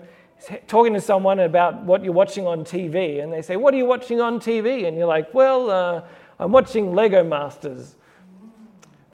talking 0.66 0.94
to 0.94 1.00
someone 1.00 1.40
about 1.40 1.82
what 1.82 2.04
you're 2.04 2.12
watching 2.12 2.46
on 2.46 2.64
TV, 2.64 3.22
and 3.22 3.32
they 3.32 3.42
say, 3.42 3.56
What 3.56 3.74
are 3.74 3.76
you 3.76 3.86
watching 3.86 4.20
on 4.20 4.40
TV? 4.40 4.86
And 4.86 4.96
you're 4.96 5.06
like, 5.06 5.32
Well, 5.34 5.70
uh, 5.70 6.02
I'm 6.38 6.52
watching 6.52 6.94
Lego 6.94 7.24
Masters. 7.24 7.96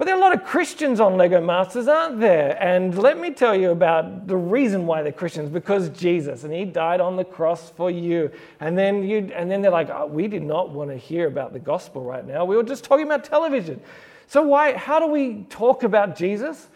But 0.00 0.06
there 0.06 0.14
are 0.14 0.18
a 0.18 0.22
lot 0.22 0.34
of 0.34 0.44
Christians 0.44 0.98
on 0.98 1.18
Lego 1.18 1.42
Masters, 1.42 1.86
aren't 1.86 2.20
there? 2.20 2.56
And 2.58 2.96
let 2.96 3.20
me 3.20 3.32
tell 3.32 3.54
you 3.54 3.70
about 3.70 4.26
the 4.26 4.36
reason 4.36 4.86
why 4.86 5.02
they're 5.02 5.12
Christians 5.12 5.50
because 5.50 5.90
Jesus, 5.90 6.42
and 6.44 6.54
He 6.54 6.64
died 6.64 7.00
on 7.02 7.16
the 7.16 7.24
cross 7.24 7.68
for 7.70 7.90
you. 7.90 8.30
And 8.60 8.78
then, 8.78 9.02
you, 9.06 9.30
and 9.34 9.50
then 9.50 9.60
they're 9.60 9.70
like, 9.70 9.90
oh, 9.90 10.06
We 10.06 10.26
did 10.26 10.42
not 10.42 10.70
want 10.70 10.88
to 10.88 10.96
hear 10.96 11.26
about 11.26 11.52
the 11.52 11.58
gospel 11.58 12.02
right 12.02 12.26
now. 12.26 12.46
We 12.46 12.56
were 12.56 12.62
just 12.62 12.82
talking 12.82 13.04
about 13.04 13.24
television. 13.24 13.80
So, 14.26 14.42
why, 14.42 14.74
how 14.74 15.00
do 15.00 15.06
we 15.06 15.44
talk 15.50 15.82
about 15.82 16.16
Jesus? 16.16 16.68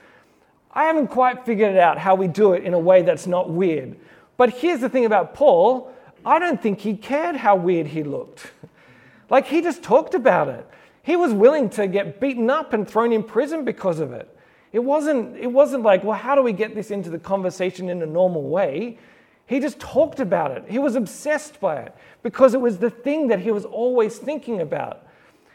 I 0.72 0.84
haven't 0.84 1.06
quite 1.06 1.46
figured 1.46 1.72
it 1.72 1.78
out 1.78 1.98
how 1.98 2.16
we 2.16 2.26
do 2.26 2.52
it 2.52 2.64
in 2.64 2.74
a 2.74 2.78
way 2.78 3.02
that's 3.02 3.26
not 3.26 3.48
weird. 3.48 3.96
But 4.36 4.50
here's 4.50 4.80
the 4.80 4.88
thing 4.88 5.04
about 5.04 5.34
Paul 5.34 5.92
I 6.26 6.38
don't 6.38 6.60
think 6.60 6.80
he 6.80 6.96
cared 6.96 7.36
how 7.36 7.56
weird 7.56 7.88
he 7.88 8.02
looked. 8.02 8.50
like, 9.30 9.46
he 9.46 9.60
just 9.60 9.82
talked 9.82 10.14
about 10.14 10.48
it. 10.48 10.66
He 11.02 11.16
was 11.16 11.34
willing 11.34 11.68
to 11.70 11.86
get 11.86 12.18
beaten 12.18 12.48
up 12.48 12.72
and 12.72 12.88
thrown 12.88 13.12
in 13.12 13.22
prison 13.22 13.64
because 13.64 14.00
of 14.00 14.12
it. 14.12 14.30
It 14.72 14.82
wasn't, 14.82 15.36
it 15.36 15.52
wasn't 15.52 15.82
like, 15.82 16.02
well, 16.02 16.16
how 16.16 16.34
do 16.34 16.42
we 16.42 16.52
get 16.52 16.74
this 16.74 16.90
into 16.90 17.10
the 17.10 17.18
conversation 17.18 17.90
in 17.90 18.02
a 18.02 18.06
normal 18.06 18.42
way? 18.42 18.98
He 19.46 19.60
just 19.60 19.78
talked 19.78 20.18
about 20.18 20.50
it. 20.52 20.64
He 20.66 20.78
was 20.78 20.96
obsessed 20.96 21.60
by 21.60 21.76
it 21.76 21.94
because 22.22 22.54
it 22.54 22.60
was 22.60 22.78
the 22.78 22.90
thing 22.90 23.28
that 23.28 23.40
he 23.40 23.50
was 23.50 23.66
always 23.66 24.16
thinking 24.16 24.60
about. 24.60 25.03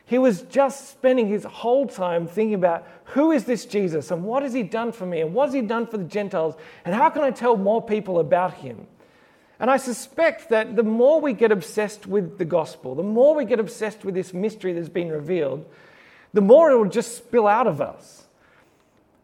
He 0.09 0.17
was 0.17 0.41
just 0.41 0.89
spending 0.89 1.27
his 1.27 1.43
whole 1.43 1.85
time 1.85 2.25
thinking 2.25 2.55
about 2.55 2.87
who 3.03 3.31
is 3.31 3.45
this 3.45 3.63
Jesus 3.63 4.09
and 4.09 4.23
what 4.23 4.41
has 4.41 4.53
he 4.53 4.63
done 4.63 4.91
for 4.91 5.05
me 5.05 5.21
and 5.21 5.35
what 5.35 5.45
has 5.45 5.53
he 5.53 5.61
done 5.61 5.85
for 5.85 5.97
the 5.97 6.03
Gentiles 6.03 6.55
and 6.83 6.95
how 6.95 7.11
can 7.11 7.21
I 7.21 7.29
tell 7.29 7.55
more 7.55 7.79
people 7.79 8.17
about 8.17 8.55
him? 8.55 8.87
And 9.59 9.69
I 9.69 9.77
suspect 9.77 10.49
that 10.49 10.75
the 10.75 10.81
more 10.81 11.21
we 11.21 11.33
get 11.33 11.51
obsessed 11.51 12.07
with 12.07 12.39
the 12.39 12.45
gospel, 12.45 12.95
the 12.95 13.03
more 13.03 13.35
we 13.35 13.45
get 13.45 13.59
obsessed 13.59 14.03
with 14.03 14.15
this 14.15 14.33
mystery 14.33 14.73
that's 14.73 14.89
been 14.89 15.11
revealed, 15.11 15.63
the 16.33 16.41
more 16.41 16.71
it 16.71 16.77
will 16.77 16.89
just 16.89 17.15
spill 17.15 17.45
out 17.45 17.67
of 17.67 17.79
us. 17.79 18.25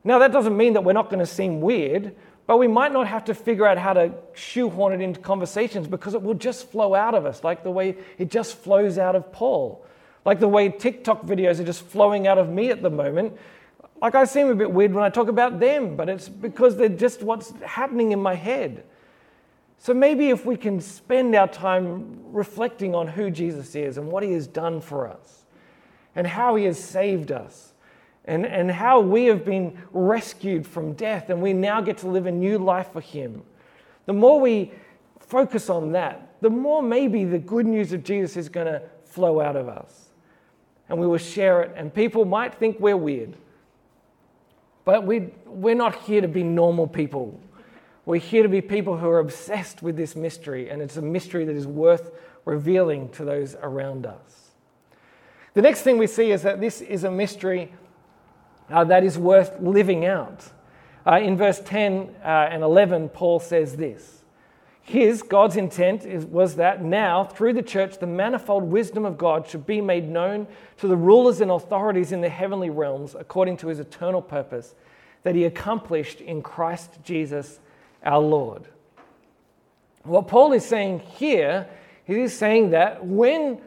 Now, 0.03 0.19
that 0.19 0.31
doesn't 0.31 0.55
mean 0.55 0.73
that 0.73 0.83
we're 0.83 0.93
not 0.93 1.09
going 1.09 1.19
to 1.19 1.25
seem 1.25 1.61
weird, 1.61 2.15
but 2.45 2.57
we 2.57 2.67
might 2.67 2.93
not 2.93 3.07
have 3.07 3.25
to 3.25 3.33
figure 3.33 3.65
out 3.65 3.79
how 3.79 3.93
to 3.93 4.13
shoehorn 4.35 4.93
it 4.93 5.01
into 5.03 5.19
conversations 5.19 5.87
because 5.87 6.13
it 6.13 6.21
will 6.21 6.35
just 6.35 6.69
flow 6.69 6.93
out 6.93 7.15
of 7.15 7.25
us, 7.25 7.43
like 7.43 7.63
the 7.63 7.71
way 7.71 7.97
it 8.19 8.29
just 8.29 8.55
flows 8.55 8.99
out 8.99 9.15
of 9.15 9.31
Paul. 9.31 9.83
Like 10.25 10.39
the 10.39 10.47
way 10.47 10.69
TikTok 10.69 11.23
videos 11.23 11.59
are 11.59 11.63
just 11.63 11.83
flowing 11.83 12.27
out 12.27 12.39
of 12.39 12.49
me 12.49 12.71
at 12.71 12.81
the 12.81 12.89
moment. 12.89 13.37
Like 14.01 14.15
I 14.15 14.25
seem 14.25 14.49
a 14.49 14.55
bit 14.55 14.71
weird 14.71 14.93
when 14.93 15.03
I 15.03 15.09
talk 15.09 15.27
about 15.27 15.59
them, 15.59 15.95
but 15.95 16.09
it's 16.09 16.27
because 16.27 16.75
they're 16.75 16.89
just 16.89 17.21
what's 17.21 17.51
happening 17.61 18.11
in 18.11 18.19
my 18.19 18.33
head. 18.33 18.83
So 19.77 19.93
maybe 19.93 20.29
if 20.29 20.45
we 20.45 20.57
can 20.57 20.81
spend 20.81 21.35
our 21.35 21.47
time 21.47 22.33
reflecting 22.33 22.95
on 22.95 23.07
who 23.07 23.29
Jesus 23.29 23.75
is 23.75 23.97
and 23.97 24.11
what 24.11 24.23
he 24.23 24.31
has 24.31 24.47
done 24.47 24.81
for 24.81 25.07
us 25.07 25.45
and 26.15 26.25
how 26.25 26.55
he 26.55 26.65
has 26.65 26.83
saved 26.83 27.31
us 27.31 27.73
and, 28.25 28.47
and 28.47 28.71
how 28.71 28.99
we 29.01 29.25
have 29.25 29.45
been 29.45 29.77
rescued 29.91 30.65
from 30.65 30.93
death 30.93 31.29
and 31.29 31.39
we 31.39 31.53
now 31.53 31.81
get 31.81 31.99
to 31.99 32.07
live 32.07 32.25
a 32.25 32.31
new 32.31 32.57
life 32.57 32.91
for 32.93 33.01
him, 33.01 33.43
the 34.07 34.13
more 34.13 34.39
we 34.39 34.71
focus 35.19 35.69
on 35.69 35.91
that, 35.91 36.35
the 36.41 36.49
more 36.49 36.81
maybe 36.81 37.25
the 37.25 37.39
good 37.39 37.67
news 37.67 37.93
of 37.93 38.03
Jesus 38.03 38.37
is 38.37 38.49
going 38.49 38.67
to 38.67 38.81
flow 39.03 39.39
out 39.39 39.55
of 39.55 39.69
us 39.69 40.04
and 40.89 40.99
we 40.99 41.07
will 41.07 41.17
share 41.17 41.61
it, 41.61 41.73
and 41.75 41.93
people 41.93 42.25
might 42.25 42.55
think 42.55 42.79
we're 42.79 42.97
weird. 42.97 43.35
But 44.83 45.05
we, 45.05 45.31
we're 45.45 45.75
not 45.75 45.95
here 45.95 46.21
to 46.21 46.27
be 46.27 46.43
normal 46.43 46.87
people. 46.87 47.39
We're 48.05 48.21
here 48.21 48.43
to 48.43 48.49
be 48.49 48.61
people 48.61 48.97
who 48.97 49.07
are 49.09 49.19
obsessed 49.19 49.81
with 49.81 49.97
this 49.97 50.15
mystery, 50.15 50.69
and 50.69 50.81
it's 50.81 50.97
a 50.97 51.01
mystery 51.01 51.43
that 51.45 51.55
is 51.55 51.65
worth 51.65 52.11
revealing 52.45 53.09
to 53.09 53.25
those 53.25 53.55
around 53.61 54.05
us. 54.05 54.51
The 55.55 55.61
next 55.61 55.81
thing 55.81 55.97
we 55.97 56.07
see 56.07 56.31
is 56.31 56.43
that 56.43 56.61
this 56.61 56.81
is 56.81 57.03
a 57.03 57.11
mystery 57.11 57.73
uh, 58.69 58.83
that 58.83 59.03
is 59.03 59.17
worth 59.17 59.59
living 59.59 60.05
out. 60.05 60.45
Uh, 61.07 61.19
in 61.19 61.37
verse 61.37 61.61
10 61.63 62.15
uh, 62.23 62.27
and 62.27 62.61
11, 62.61 63.09
Paul 63.09 63.39
says 63.39 63.77
this 63.77 64.24
His, 64.87 65.23
God's 65.23 65.55
intent 65.55 66.05
is, 66.05 66.25
was 66.25 66.57
that 66.57 66.83
now, 66.83 67.23
through 67.23 67.53
the 67.53 67.63
church, 67.63 67.97
the 67.97 68.05
manifold 68.05 68.63
wisdom 68.65 69.03
of 69.03 69.17
God 69.17 69.47
should 69.47 69.65
be 69.65 69.81
made 69.81 70.07
known 70.07 70.45
to 70.77 70.87
the 70.87 70.95
rulers 70.95 71.41
and 71.41 71.49
authorities 71.49 72.11
in 72.11 72.21
the 72.21 72.29
heavenly 72.29 72.69
realms 72.69 73.15
according 73.15 73.57
to 73.57 73.67
his 73.67 73.79
eternal 73.79 74.21
purpose 74.21 74.75
that 75.23 75.33
he 75.33 75.43
accomplished 75.43 76.21
in 76.21 76.43
Christ 76.43 76.99
Jesus 77.03 77.59
our 78.03 78.19
Lord. 78.19 78.65
What 80.03 80.27
Paul 80.27 80.53
is 80.53 80.63
saying 80.63 80.99
here, 80.99 81.67
he 82.05 82.19
is 82.19 82.37
saying 82.37 82.69
that 82.69 83.03
when 83.03 83.59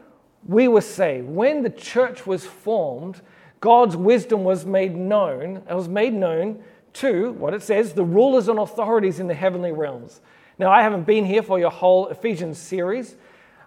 we 0.47 0.69
were 0.69 0.79
saved, 0.79 1.27
when 1.27 1.63
the 1.63 1.69
church 1.69 2.25
was 2.25 2.45
formed, 2.45 3.19
God's 3.59 3.97
wisdom 3.97 4.45
was 4.45 4.65
made 4.65 4.95
known. 4.95 5.63
It 5.69 5.73
was 5.73 5.89
made 5.89 6.13
known 6.13 6.63
to 6.93 7.33
what 7.33 7.53
it 7.53 7.61
says, 7.61 7.91
the 7.91 8.05
rulers 8.05 8.47
and 8.47 8.57
authorities 8.57 9.19
in 9.19 9.27
the 9.27 9.33
heavenly 9.33 9.73
realms. 9.73 10.21
Now, 10.59 10.71
I 10.71 10.81
haven't 10.81 11.07
been 11.07 11.23
here 11.23 11.41
for 11.41 11.57
your 11.57 11.71
whole 11.71 12.09
Ephesians 12.09 12.57
series, 12.57 13.15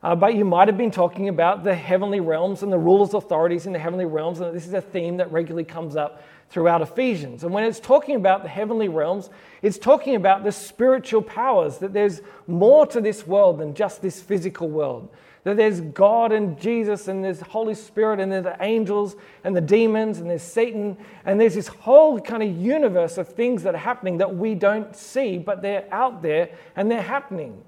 uh, 0.03 0.15
but 0.15 0.35
you 0.35 0.45
might 0.45 0.69
have 0.69 0.77
been 0.77 0.91
talking 0.91 1.31
about 1.31 1.65
the 1.65 1.75
heavenly 1.75 2.21
realms 2.21 2.63
and 2.63 2.71
the 2.71 2.77
rulers, 2.77 3.15
authorities 3.15 3.65
in 3.65 3.73
the 3.73 3.79
heavenly 3.79 4.05
realms, 4.05 4.41
and 4.41 4.55
this 4.55 4.67
is 4.67 4.75
a 4.75 4.83
theme 4.83 5.17
that 5.17 5.33
regularly 5.33 5.65
comes 5.65 5.97
up 5.97 6.23
throughout 6.51 6.83
Ephesians. 6.83 7.45
And 7.45 7.55
when 7.55 7.65
it's 7.65 7.81
talking 7.81 8.15
about 8.15 8.43
the 8.43 8.51
heavenly 8.51 8.89
realms, 8.89 9.31
it's 9.63 9.79
talking 9.79 10.17
about 10.17 10.45
the 10.45 10.53
spiritual 10.53 11.23
powers, 11.23 11.79
that 11.79 11.95
there's 11.95 12.21
more 12.47 12.87
to 12.89 13.01
this 13.01 13.27
world 13.27 13.59
than 13.59 13.73
just 13.73 14.03
this 14.03 14.21
physical 14.21 14.69
world. 14.69 15.09
That 15.45 15.57
there's 15.57 15.81
God 15.81 16.31
and 16.31 16.61
Jesus, 16.61 17.09
and 17.09 17.25
there's 17.25 17.41
Holy 17.41 17.75
Spirit, 17.75 18.21
and 18.21 18.31
there's 18.31 18.45
the 18.45 18.57
angels, 18.61 19.17
and 19.43 19.57
the 19.57 19.61
demons, 19.61 20.19
and 20.19 20.31
there's 20.31 20.43
Satan, 20.43 20.97
and 21.25 21.41
there's 21.41 21.55
this 21.55 21.67
whole 21.67 22.21
kind 22.21 22.43
of 22.45 22.57
universe 22.57 23.19
of 23.19 23.29
things 23.29 23.65
that 23.65 23.75
are 23.75 23.79
happening 23.79 24.19
that 24.19 24.37
we 24.37 24.55
don't 24.55 24.95
see, 24.95 25.39
but 25.39 25.61
they're 25.61 25.93
out 25.93 26.23
there 26.23 26.51
and 26.77 26.89
they're 26.89 27.03
happening. 27.03 27.65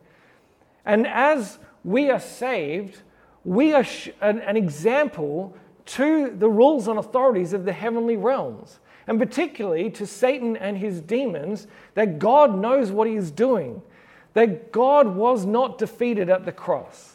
And 0.84 1.06
as 1.06 1.58
we 1.82 2.10
are 2.10 2.20
saved, 2.20 3.02
we 3.44 3.72
are 3.72 3.84
an, 4.20 4.40
an 4.40 4.56
example 4.56 5.56
to 5.86 6.30
the 6.30 6.48
rules 6.48 6.88
and 6.88 6.98
authorities 6.98 7.52
of 7.52 7.64
the 7.64 7.72
heavenly 7.72 8.16
realms, 8.16 8.78
and 9.06 9.18
particularly 9.18 9.90
to 9.90 10.06
Satan 10.06 10.56
and 10.56 10.78
his 10.78 11.00
demons, 11.00 11.66
that 11.94 12.18
God 12.18 12.58
knows 12.58 12.90
what 12.90 13.06
he 13.06 13.16
is 13.16 13.30
doing, 13.30 13.82
that 14.32 14.72
God 14.72 15.08
was 15.08 15.44
not 15.44 15.76
defeated 15.76 16.30
at 16.30 16.44
the 16.44 16.52
cross, 16.52 17.13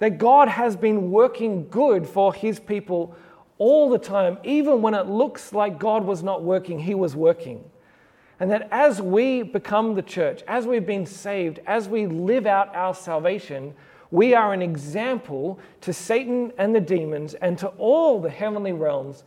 that 0.00 0.18
God 0.18 0.48
has 0.48 0.76
been 0.76 1.10
working 1.10 1.68
good 1.68 2.06
for 2.06 2.34
his 2.34 2.58
people 2.58 3.14
all 3.58 3.90
the 3.90 3.98
time, 3.98 4.38
even 4.42 4.80
when 4.82 4.94
it 4.94 5.06
looks 5.06 5.52
like 5.52 5.78
God 5.78 6.04
was 6.04 6.22
not 6.22 6.42
working, 6.42 6.80
he 6.80 6.94
was 6.94 7.14
working. 7.14 7.62
And 8.40 8.50
that 8.50 8.68
as 8.70 9.02
we 9.02 9.42
become 9.42 9.94
the 9.94 10.02
church, 10.02 10.42
as 10.48 10.66
we've 10.66 10.86
been 10.86 11.04
saved, 11.04 11.60
as 11.66 11.86
we 11.86 12.06
live 12.06 12.46
out 12.46 12.74
our 12.74 12.94
salvation, 12.94 13.74
we 14.10 14.34
are 14.34 14.54
an 14.54 14.62
example 14.62 15.60
to 15.82 15.92
Satan 15.92 16.52
and 16.56 16.74
the 16.74 16.80
demons 16.80 17.34
and 17.34 17.58
to 17.58 17.68
all 17.76 18.18
the 18.18 18.30
heavenly 18.30 18.72
realms 18.72 19.24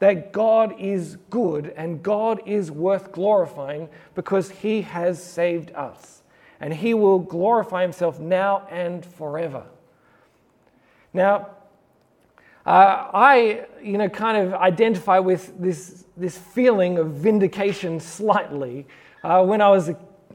that 0.00 0.32
God 0.32 0.74
is 0.80 1.16
good 1.30 1.72
and 1.76 2.02
God 2.02 2.42
is 2.44 2.72
worth 2.72 3.12
glorifying 3.12 3.88
because 4.16 4.50
he 4.50 4.82
has 4.82 5.22
saved 5.22 5.70
us. 5.70 6.24
And 6.58 6.74
he 6.74 6.92
will 6.92 7.20
glorify 7.20 7.82
himself 7.82 8.18
now 8.18 8.66
and 8.68 9.06
forever. 9.06 9.64
Now, 11.16 11.48
uh, 12.66 13.08
I, 13.14 13.64
you 13.82 13.96
know, 13.96 14.06
kind 14.06 14.36
of 14.36 14.52
identify 14.52 15.18
with 15.18 15.58
this, 15.58 16.04
this 16.14 16.36
feeling 16.36 16.98
of 16.98 17.12
vindication 17.12 17.98
slightly. 18.00 18.86
Uh, 19.24 19.42
when 19.42 19.62
I 19.62 19.70
was 19.70 19.92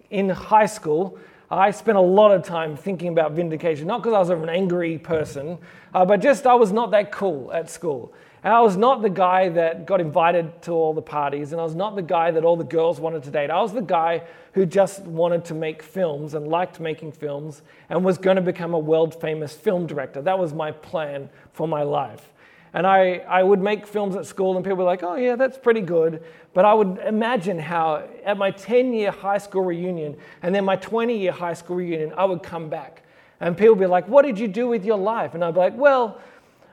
in 0.09 0.29
high 0.29 0.65
school, 0.65 1.19
I 1.51 1.69
spent 1.69 1.99
a 1.99 2.01
lot 2.01 2.31
of 2.31 2.43
time 2.43 2.75
thinking 2.75 3.09
about 3.09 3.33
vindication, 3.33 3.85
not 3.85 4.01
because 4.01 4.15
I 4.15 4.19
was 4.19 4.29
an 4.31 4.49
angry 4.49 4.97
person, 4.97 5.59
uh, 5.93 6.03
but 6.03 6.19
just 6.19 6.47
I 6.47 6.55
was 6.55 6.71
not 6.71 6.89
that 6.91 7.11
cool 7.11 7.53
at 7.53 7.69
school. 7.69 8.11
And 8.43 8.51
I 8.51 8.61
was 8.61 8.75
not 8.75 9.03
the 9.03 9.09
guy 9.09 9.49
that 9.49 9.85
got 9.85 10.01
invited 10.01 10.63
to 10.63 10.71
all 10.71 10.93
the 10.93 11.01
parties, 11.01 11.51
and 11.51 11.61
I 11.61 11.63
was 11.63 11.75
not 11.75 11.95
the 11.95 12.01
guy 12.01 12.31
that 12.31 12.43
all 12.43 12.57
the 12.57 12.63
girls 12.63 12.99
wanted 12.99 13.21
to 13.23 13.31
date. 13.31 13.51
I 13.51 13.61
was 13.61 13.71
the 13.71 13.81
guy 13.81 14.23
who 14.53 14.65
just 14.65 15.03
wanted 15.03 15.45
to 15.45 15.53
make 15.53 15.83
films 15.83 16.33
and 16.33 16.47
liked 16.47 16.79
making 16.79 17.11
films 17.11 17.61
and 17.89 18.03
was 18.03 18.17
going 18.17 18.37
to 18.37 18.41
become 18.41 18.73
a 18.73 18.79
world 18.79 19.19
famous 19.21 19.53
film 19.53 19.85
director. 19.85 20.23
That 20.23 20.39
was 20.39 20.53
my 20.53 20.71
plan 20.71 21.29
for 21.53 21.67
my 21.67 21.83
life. 21.83 22.31
And 22.73 22.87
I, 22.87 23.17
I 23.27 23.43
would 23.43 23.59
make 23.59 23.85
films 23.85 24.15
at 24.15 24.25
school, 24.25 24.55
and 24.55 24.63
people 24.63 24.77
were 24.77 24.85
like, 24.85 25.03
oh, 25.03 25.15
yeah, 25.15 25.35
that's 25.35 25.57
pretty 25.57 25.81
good. 25.81 26.23
But 26.53 26.65
I 26.65 26.73
would 26.73 26.97
imagine 27.05 27.59
how 27.59 28.07
at 28.25 28.37
my 28.37 28.49
10 28.49 28.93
year 28.93 29.11
high 29.11 29.37
school 29.37 29.63
reunion 29.63 30.17
and 30.41 30.55
then 30.55 30.65
my 30.65 30.77
20 30.77 31.17
year 31.17 31.31
high 31.31 31.53
school 31.53 31.75
reunion, 31.75 32.13
I 32.17 32.25
would 32.25 32.41
come 32.41 32.69
back. 32.69 33.03
And 33.39 33.57
people 33.57 33.75
would 33.75 33.81
be 33.81 33.87
like, 33.87 34.07
what 34.07 34.23
did 34.23 34.39
you 34.39 34.47
do 34.47 34.67
with 34.67 34.85
your 34.85 34.97
life? 34.97 35.35
And 35.35 35.43
I'd 35.43 35.53
be 35.53 35.59
like, 35.59 35.77
well, 35.77 36.19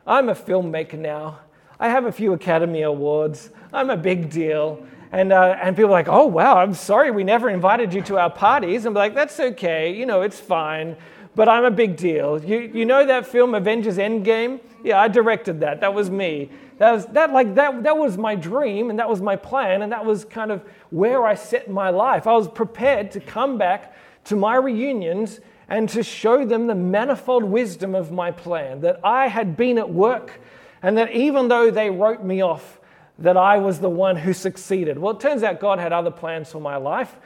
I'm 0.06 0.28
a 0.28 0.34
filmmaker 0.34 0.98
now. 0.98 1.40
I 1.80 1.88
have 1.88 2.06
a 2.06 2.12
few 2.12 2.32
Academy 2.32 2.82
Awards. 2.82 3.50
I'm 3.72 3.90
a 3.90 3.96
big 3.96 4.30
deal. 4.30 4.84
And, 5.12 5.32
uh, 5.32 5.56
and 5.62 5.74
people 5.74 5.90
are 5.90 5.92
like, 5.92 6.08
oh, 6.08 6.26
wow, 6.26 6.58
I'm 6.58 6.74
sorry 6.74 7.10
we 7.10 7.24
never 7.24 7.48
invited 7.48 7.94
you 7.94 8.02
to 8.02 8.18
our 8.18 8.30
parties. 8.30 8.84
And 8.84 8.88
I'm 8.88 9.00
like, 9.00 9.14
that's 9.14 9.40
okay. 9.40 9.94
You 9.94 10.04
know, 10.04 10.22
it's 10.22 10.38
fine 10.38 10.96
but 11.38 11.48
I'm 11.48 11.64
a 11.64 11.70
big 11.70 11.96
deal. 11.96 12.44
You, 12.44 12.58
you 12.74 12.84
know 12.84 13.06
that 13.06 13.24
film 13.24 13.54
Avengers 13.54 13.96
Endgame? 13.96 14.58
Yeah, 14.82 15.00
I 15.00 15.06
directed 15.06 15.60
that. 15.60 15.80
That 15.82 15.94
was 15.94 16.10
me. 16.10 16.50
That 16.78 16.90
was, 16.90 17.06
that, 17.06 17.32
like, 17.32 17.54
that, 17.54 17.84
that 17.84 17.96
was 17.96 18.18
my 18.18 18.34
dream 18.34 18.90
and 18.90 18.98
that 18.98 19.08
was 19.08 19.22
my 19.22 19.36
plan 19.36 19.82
and 19.82 19.92
that 19.92 20.04
was 20.04 20.24
kind 20.24 20.50
of 20.50 20.64
where 20.90 21.24
I 21.24 21.36
set 21.36 21.70
my 21.70 21.90
life. 21.90 22.26
I 22.26 22.32
was 22.32 22.48
prepared 22.48 23.12
to 23.12 23.20
come 23.20 23.56
back 23.56 23.94
to 24.24 24.34
my 24.34 24.56
reunions 24.56 25.38
and 25.68 25.88
to 25.90 26.02
show 26.02 26.44
them 26.44 26.66
the 26.66 26.74
manifold 26.74 27.44
wisdom 27.44 27.94
of 27.94 28.10
my 28.10 28.32
plan, 28.32 28.80
that 28.80 28.98
I 29.04 29.28
had 29.28 29.56
been 29.56 29.78
at 29.78 29.88
work 29.88 30.40
and 30.82 30.96
that 30.98 31.12
even 31.12 31.48
though 31.48 31.70
they 31.70 31.90
wrote 31.90 32.22
me 32.22 32.42
off, 32.42 32.80
that 33.18 33.36
I 33.36 33.58
was 33.58 33.80
the 33.80 33.90
one 33.90 34.16
who 34.16 34.32
succeeded. 34.32 34.98
Well, 34.98 35.14
it 35.14 35.20
turns 35.20 35.42
out 35.42 35.60
God 35.60 35.78
had 35.78 35.92
other 35.92 36.10
plans 36.10 36.52
for 36.52 36.60
my 36.60 36.76
life. 36.76 37.16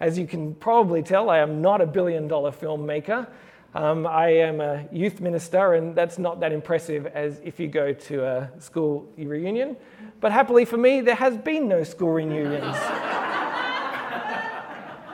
As 0.00 0.18
you 0.18 0.26
can 0.26 0.54
probably 0.54 1.02
tell, 1.02 1.30
I 1.30 1.38
am 1.38 1.60
not 1.60 1.80
a 1.80 1.86
billion 1.86 2.26
dollar 2.26 2.50
filmmaker. 2.50 3.28
Um, 3.74 4.06
I 4.06 4.28
am 4.28 4.60
a 4.60 4.86
youth 4.92 5.20
minister, 5.20 5.74
and 5.74 5.94
that's 5.94 6.18
not 6.18 6.40
that 6.40 6.52
impressive 6.52 7.06
as 7.06 7.40
if 7.44 7.58
you 7.60 7.68
go 7.68 7.92
to 7.92 8.24
a 8.24 8.50
school 8.58 9.08
reunion. 9.16 9.76
But 10.20 10.32
happily 10.32 10.64
for 10.64 10.76
me, 10.76 11.00
there 11.00 11.14
has 11.14 11.36
been 11.38 11.68
no 11.68 11.82
school 11.82 12.12
reunions, 12.12 12.76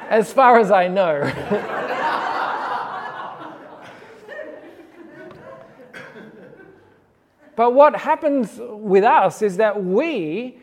as 0.08 0.32
far 0.32 0.58
as 0.58 0.70
I 0.70 0.88
know. 0.88 1.94
but 7.58 7.74
what 7.74 7.96
happens 7.96 8.54
with 8.56 9.02
us 9.02 9.42
is 9.42 9.56
that 9.56 9.82
we, 9.82 10.60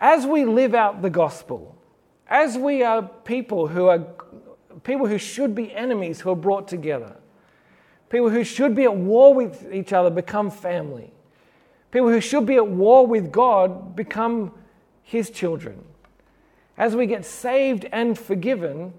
as 0.00 0.26
we 0.26 0.44
live 0.44 0.74
out 0.74 1.00
the 1.00 1.10
gospel, 1.10 1.78
as 2.26 2.58
we 2.58 2.82
are 2.82 3.02
people 3.02 3.68
who 3.68 3.86
are 3.86 4.04
people 4.82 5.06
who 5.06 5.18
should 5.18 5.54
be 5.54 5.72
enemies 5.72 6.20
who 6.20 6.30
are 6.30 6.36
brought 6.36 6.66
together, 6.66 7.14
People 8.12 8.28
who 8.28 8.44
should 8.44 8.74
be 8.74 8.84
at 8.84 8.94
war 8.94 9.32
with 9.32 9.72
each 9.72 9.94
other 9.94 10.10
become 10.10 10.50
family. 10.50 11.10
People 11.90 12.10
who 12.10 12.20
should 12.20 12.44
be 12.44 12.56
at 12.56 12.66
war 12.66 13.06
with 13.06 13.32
God 13.32 13.96
become 13.96 14.52
His 15.02 15.30
children. 15.30 15.82
As 16.76 16.94
we 16.94 17.06
get 17.06 17.24
saved 17.24 17.86
and 17.90 18.18
forgiven, 18.18 18.92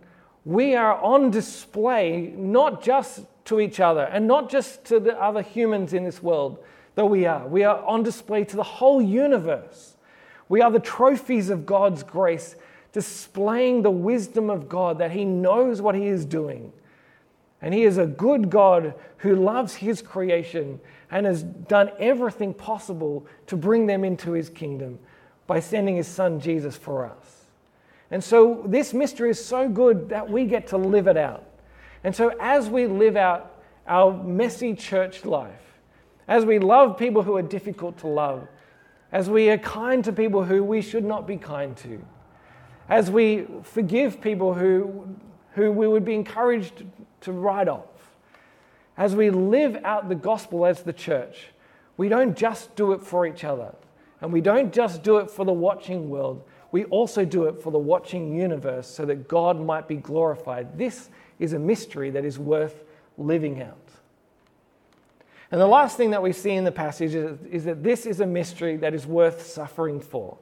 we 0.45 0.75
are 0.75 0.99
on 0.99 1.29
display 1.29 2.33
not 2.35 2.81
just 2.81 3.21
to 3.45 3.59
each 3.59 3.79
other 3.79 4.01
and 4.05 4.27
not 4.27 4.49
just 4.49 4.83
to 4.85 4.99
the 4.99 5.15
other 5.21 5.43
humans 5.43 5.93
in 5.93 6.03
this 6.03 6.23
world, 6.23 6.57
though 6.95 7.05
we 7.05 7.25
are. 7.25 7.47
We 7.47 7.63
are 7.63 7.83
on 7.83 8.03
display 8.03 8.43
to 8.45 8.55
the 8.55 8.63
whole 8.63 9.01
universe. 9.01 9.95
We 10.49 10.61
are 10.61 10.71
the 10.71 10.79
trophies 10.79 11.49
of 11.49 11.65
God's 11.65 12.03
grace, 12.03 12.55
displaying 12.91 13.81
the 13.81 13.91
wisdom 13.91 14.49
of 14.49 14.69
God 14.69 14.99
that 14.99 15.11
He 15.11 15.25
knows 15.25 15.81
what 15.81 15.95
He 15.95 16.07
is 16.07 16.25
doing 16.25 16.73
and 17.63 17.73
He 17.73 17.83
is 17.83 17.97
a 17.97 18.05
good 18.05 18.49
God 18.49 18.93
who 19.17 19.37
loves 19.37 19.73
His 19.73 20.01
creation 20.01 20.81
and 21.09 21.25
has 21.25 21.41
done 21.41 21.91
everything 21.97 22.53
possible 22.53 23.25
to 23.47 23.55
bring 23.55 23.87
them 23.87 24.03
into 24.03 24.33
His 24.33 24.49
kingdom 24.49 24.99
by 25.47 25.61
sending 25.61 25.95
His 25.95 26.07
Son 26.07 26.41
Jesus 26.41 26.75
for 26.75 27.05
us. 27.05 27.45
And 28.11 28.21
so 28.21 28.63
this 28.67 28.93
mystery 28.93 29.29
is 29.29 29.43
so 29.43 29.69
good 29.69 30.09
that 30.09 30.29
we 30.29 30.45
get 30.45 30.67
to 30.67 30.77
live 30.77 31.07
it 31.07 31.15
out. 31.15 31.45
And 32.03 32.13
so 32.13 32.33
as 32.39 32.69
we 32.69 32.85
live 32.85 33.15
out 33.15 33.61
our 33.87 34.11
messy 34.11 34.75
church 34.75 35.23
life, 35.23 35.72
as 36.27 36.45
we 36.45 36.59
love 36.59 36.97
people 36.97 37.23
who 37.23 37.35
are 37.35 37.41
difficult 37.41 37.97
to 37.99 38.07
love, 38.07 38.47
as 39.11 39.29
we 39.29 39.49
are 39.49 39.57
kind 39.57 40.03
to 40.03 40.13
people 40.13 40.43
who 40.43 40.63
we 40.63 40.81
should 40.81 41.03
not 41.03 41.27
be 41.27 41.37
kind 41.37 41.75
to, 41.77 42.03
as 42.89 43.11
we 43.11 43.45
forgive 43.63 44.21
people 44.21 44.53
who, 44.53 45.07
who 45.51 45.71
we 45.71 45.87
would 45.87 46.05
be 46.05 46.15
encouraged 46.15 46.83
to 47.21 47.31
write 47.31 47.67
off. 47.67 47.85
As 48.97 49.15
we 49.15 49.29
live 49.29 49.77
out 49.83 50.09
the 50.09 50.15
gospel 50.15 50.65
as 50.65 50.83
the 50.83 50.93
church, 50.93 51.47
we 51.97 52.09
don't 52.09 52.37
just 52.37 52.75
do 52.75 52.93
it 52.93 53.01
for 53.01 53.25
each 53.25 53.43
other, 53.43 53.73
and 54.21 54.31
we 54.31 54.41
don't 54.41 54.73
just 54.73 55.03
do 55.03 55.17
it 55.17 55.29
for 55.29 55.45
the 55.45 55.53
watching 55.53 56.09
world. 56.09 56.43
we 56.71 56.85
also 56.85 57.23
do 57.23 57.45
it 57.45 57.61
for 57.61 57.71
the 57.71 57.77
watching 57.77 58.35
universe 58.35 58.87
so 58.87 59.05
that 59.05 59.27
God 59.27 59.63
might 59.63 59.87
be 59.87 59.95
glorified. 59.95 60.75
This 60.75 61.09
is 61.37 61.53
a 61.53 61.59
mystery 61.59 62.09
that 62.09 62.25
is 62.25 62.39
worth 62.39 62.83
living 63.15 63.61
out. 63.61 63.82
And 65.53 65.61
the 65.61 65.67
last 65.67 65.97
thing 65.97 66.09
that 66.09 66.23
we 66.23 66.33
see 66.33 66.53
in 66.53 66.63
the 66.63 66.71
passage 66.71 67.13
is, 67.13 67.37
is 67.51 67.65
that 67.65 67.83
this 67.83 68.07
is 68.07 68.21
a 68.21 68.25
mystery 68.25 68.75
that 68.77 68.95
is 68.95 69.05
worth 69.05 69.45
suffering 69.45 70.01
for. 70.01 70.39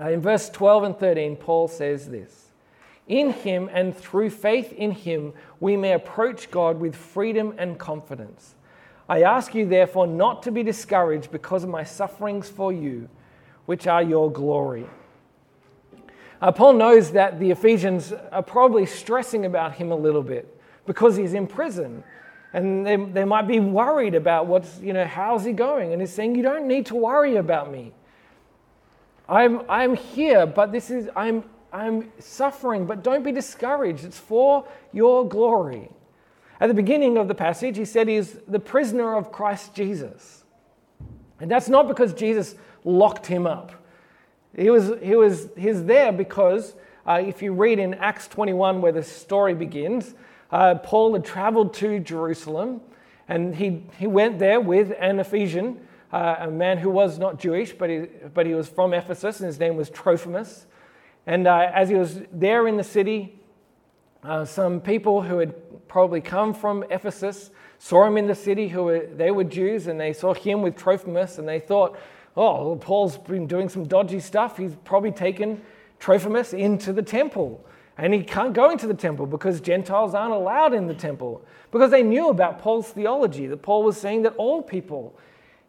Uh, 0.00 0.10
in 0.10 0.20
verse 0.20 0.48
12 0.48 0.84
and 0.84 0.96
13, 0.96 1.34
Paul 1.34 1.66
says 1.66 2.08
this 2.08 2.52
In 3.08 3.32
him 3.32 3.68
and 3.72 3.92
through 3.96 4.30
faith 4.30 4.72
in 4.72 4.92
him, 4.92 5.32
we 5.58 5.76
may 5.76 5.92
approach 5.92 6.52
God 6.52 6.78
with 6.78 6.94
freedom 6.94 7.52
and 7.58 7.76
confidence. 7.76 8.54
I 9.08 9.22
ask 9.22 9.56
you, 9.56 9.66
therefore, 9.66 10.06
not 10.06 10.44
to 10.44 10.52
be 10.52 10.62
discouraged 10.62 11.32
because 11.32 11.64
of 11.64 11.68
my 11.68 11.82
sufferings 11.82 12.48
for 12.48 12.72
you, 12.72 13.08
which 13.66 13.88
are 13.88 14.04
your 14.04 14.30
glory. 14.30 14.86
Uh, 16.40 16.52
Paul 16.52 16.74
knows 16.74 17.10
that 17.10 17.40
the 17.40 17.50
Ephesians 17.50 18.12
are 18.30 18.40
probably 18.40 18.86
stressing 18.86 19.44
about 19.44 19.74
him 19.74 19.90
a 19.90 19.96
little 19.96 20.22
bit 20.22 20.60
because 20.86 21.16
he's 21.16 21.34
in 21.34 21.48
prison 21.48 22.04
and 22.54 22.86
they, 22.86 22.94
they 22.94 23.24
might 23.24 23.48
be 23.48 23.58
worried 23.58 24.14
about 24.14 24.46
what's, 24.46 24.78
you 24.80 24.92
know, 24.92 25.04
how's 25.04 25.44
he 25.44 25.52
going? 25.52 25.92
And 25.92 26.00
he's 26.00 26.12
saying, 26.12 26.36
You 26.36 26.44
don't 26.44 26.68
need 26.68 26.86
to 26.86 26.94
worry 26.94 27.36
about 27.36 27.70
me. 27.70 27.92
I'm, 29.28 29.62
I'm 29.68 29.96
here, 29.96 30.46
but 30.46 30.70
this 30.70 30.88
is, 30.88 31.10
I'm, 31.16 31.42
I'm 31.72 32.12
suffering, 32.20 32.86
but 32.86 33.02
don't 33.02 33.24
be 33.24 33.32
discouraged. 33.32 34.04
It's 34.04 34.18
for 34.18 34.68
your 34.92 35.28
glory. 35.28 35.90
At 36.60 36.68
the 36.68 36.74
beginning 36.74 37.18
of 37.18 37.26
the 37.26 37.34
passage, 37.34 37.76
he 37.76 37.84
said 37.84 38.06
he's 38.06 38.34
the 38.46 38.60
prisoner 38.60 39.16
of 39.16 39.32
Christ 39.32 39.74
Jesus. 39.74 40.44
And 41.40 41.50
that's 41.50 41.68
not 41.68 41.88
because 41.88 42.14
Jesus 42.14 42.54
locked 42.84 43.26
him 43.26 43.48
up. 43.48 43.72
He 44.56 44.70
was, 44.70 44.92
he 45.02 45.16
was 45.16 45.48
he's 45.58 45.82
there 45.84 46.12
because 46.12 46.74
uh, 47.04 47.20
if 47.20 47.42
you 47.42 47.52
read 47.52 47.80
in 47.80 47.94
Acts 47.94 48.28
21, 48.28 48.80
where 48.80 48.92
the 48.92 49.02
story 49.02 49.54
begins, 49.54 50.14
uh, 50.50 50.76
Paul 50.76 51.14
had 51.14 51.24
traveled 51.24 51.74
to 51.74 51.98
Jerusalem 52.00 52.80
and 53.28 53.54
he, 53.54 53.84
he 53.98 54.06
went 54.06 54.38
there 54.38 54.60
with 54.60 54.92
an 54.98 55.18
Ephesian, 55.18 55.80
uh, 56.12 56.36
a 56.40 56.50
man 56.50 56.78
who 56.78 56.90
was 56.90 57.18
not 57.18 57.38
Jewish, 57.38 57.72
but 57.72 57.88
he, 57.88 58.06
but 58.34 58.46
he 58.46 58.54
was 58.54 58.68
from 58.68 58.92
Ephesus, 58.92 59.40
and 59.40 59.46
his 59.46 59.58
name 59.58 59.76
was 59.76 59.90
Trophimus. 59.90 60.66
And 61.26 61.46
uh, 61.46 61.70
as 61.72 61.88
he 61.88 61.94
was 61.94 62.20
there 62.32 62.68
in 62.68 62.76
the 62.76 62.84
city, 62.84 63.40
uh, 64.22 64.44
some 64.44 64.80
people 64.80 65.22
who 65.22 65.38
had 65.38 65.88
probably 65.88 66.20
come 66.20 66.52
from 66.52 66.84
Ephesus 66.90 67.50
saw 67.78 68.06
him 68.06 68.16
in 68.16 68.26
the 68.26 68.34
city, 68.34 68.68
who 68.68 68.84
were, 68.84 69.06
they 69.06 69.30
were 69.30 69.44
Jews, 69.44 69.86
and 69.86 69.98
they 69.98 70.12
saw 70.12 70.34
him 70.34 70.62
with 70.62 70.76
Trophimus, 70.76 71.38
and 71.38 71.48
they 71.48 71.60
thought, 71.60 71.98
oh, 72.36 72.68
well, 72.68 72.76
Paul's 72.76 73.16
been 73.16 73.46
doing 73.46 73.68
some 73.68 73.84
dodgy 73.84 74.20
stuff. 74.20 74.58
He's 74.58 74.74
probably 74.84 75.12
taken 75.12 75.62
Trophimus 75.98 76.52
into 76.52 76.92
the 76.92 77.02
temple. 77.02 77.64
And 77.96 78.12
he 78.12 78.22
can't 78.22 78.52
go 78.52 78.70
into 78.70 78.86
the 78.86 78.94
temple 78.94 79.26
because 79.26 79.60
Gentiles 79.60 80.14
aren't 80.14 80.32
allowed 80.32 80.74
in 80.74 80.86
the 80.86 80.94
temple. 80.94 81.44
Because 81.70 81.90
they 81.90 82.02
knew 82.02 82.28
about 82.28 82.58
Paul's 82.58 82.88
theology, 82.88 83.46
that 83.46 83.62
Paul 83.62 83.84
was 83.84 83.96
saying 83.96 84.22
that 84.22 84.34
all 84.36 84.62
people 84.62 85.16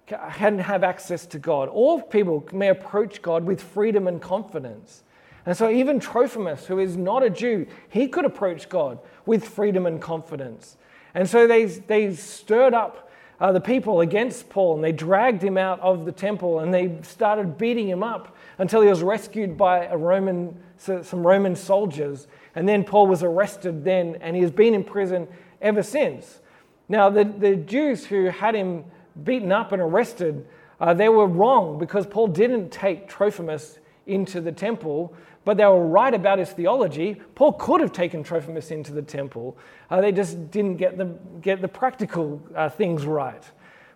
can 0.08 0.60
have 0.60 0.84
access 0.84 1.26
to 1.28 1.40
God. 1.40 1.70
All 1.70 2.02
people 2.02 2.48
may 2.52 2.70
approach 2.70 3.22
God 3.22 3.44
with 3.44 3.62
freedom 3.62 4.08
and 4.08 4.22
confidence. 4.22 5.04
And 5.46 5.56
so 5.56 5.70
even 5.70 6.00
Trophimus, 6.00 6.66
who 6.66 6.80
is 6.80 6.98
not 6.98 7.24
a 7.24 7.30
Jew, 7.30 7.68
he 7.90 8.08
could 8.08 8.26
approach 8.26 8.70
God 8.70 9.00
with 9.26 9.48
freedom 9.48 9.86
and 9.86 10.02
confidence. 10.02 10.78
And 11.14 11.30
so 11.30 11.48
they, 11.48 11.66
they 11.66 12.14
stirred 12.16 12.74
up 12.74 13.12
uh, 13.40 13.52
the 13.52 13.62
people 13.62 14.02
against 14.02 14.50
Paul 14.50 14.76
and 14.76 14.84
they 14.84 14.92
dragged 14.92 15.44
him 15.44 15.58
out 15.58 15.80
of 15.82 16.06
the 16.06 16.12
temple 16.12 16.60
and 16.60 16.74
they 16.74 16.98
started 17.04 17.58
beating 17.58 17.88
him 17.88 18.02
up 18.02 18.36
until 18.58 18.82
he 18.82 18.90
was 18.90 19.04
rescued 19.04 19.58
by 19.58 19.86
a 19.86 19.98
Roman 19.98 20.58
some 20.78 21.26
Roman 21.26 21.56
soldiers. 21.56 22.28
And 22.56 22.68
then 22.68 22.84
Paul 22.84 23.08
was 23.08 23.24
arrested 23.24 23.84
then, 23.84 24.18
and 24.22 24.36
he 24.36 24.42
has 24.42 24.52
been 24.52 24.74
in 24.74 24.84
prison 24.84 25.28
ever 25.62 25.84
since. 25.84 26.40
Now, 26.88 27.10
the, 27.10 27.24
the 27.24 27.56
Jews 27.56 28.06
who 28.06 28.26
had 28.26 28.56
him 28.56 28.86
beaten 29.24 29.52
up 29.52 29.72
and 29.72 29.82
arrested, 29.82 30.46
uh, 30.80 30.94
they 30.94 31.10
were 31.10 31.28
wrong 31.28 31.80
because 31.80 32.06
Paul 32.06 32.28
didn't 32.28 32.72
take 32.72 33.08
Trophimus 33.08 33.80
into 34.06 34.40
the 34.40 34.52
temple, 34.52 35.14
but 35.46 35.58
they 35.58 35.66
were 35.66 35.86
right 35.86 36.14
about 36.14 36.40
his 36.40 36.52
theology. 36.52 37.22
Paul 37.36 37.54
could 37.54 37.82
have 37.82 37.92
taken 37.92 38.24
Trophimus 38.24 38.72
into 38.72 38.92
the 38.92 39.02
temple. 39.02 39.58
Uh, 39.90 40.02
they 40.02 40.12
just 40.12 40.52
didn't 40.52 40.78
get 40.78 40.98
the, 40.98 41.06
get 41.42 41.62
the 41.62 41.68
practical 41.68 42.42
uh, 42.56 42.70
things 42.70 43.06
right. 43.06 43.44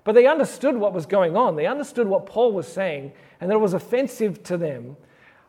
But 0.03 0.13
they 0.13 0.27
understood 0.27 0.75
what 0.75 0.93
was 0.93 1.05
going 1.05 1.35
on. 1.35 1.55
They 1.55 1.67
understood 1.67 2.07
what 2.07 2.25
Paul 2.25 2.53
was 2.53 2.67
saying, 2.67 3.11
and 3.39 3.49
that 3.49 3.55
it 3.55 3.59
was 3.59 3.73
offensive 3.73 4.41
to 4.43 4.57
them. 4.57 4.95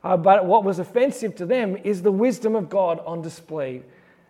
Uh, 0.02 0.16
but 0.16 0.46
what 0.46 0.64
was 0.64 0.78
offensive 0.78 1.36
to 1.36 1.46
them 1.46 1.76
is 1.84 2.02
the 2.02 2.12
wisdom 2.12 2.56
of 2.56 2.70
God 2.70 3.00
on 3.04 3.20
display, 3.20 3.82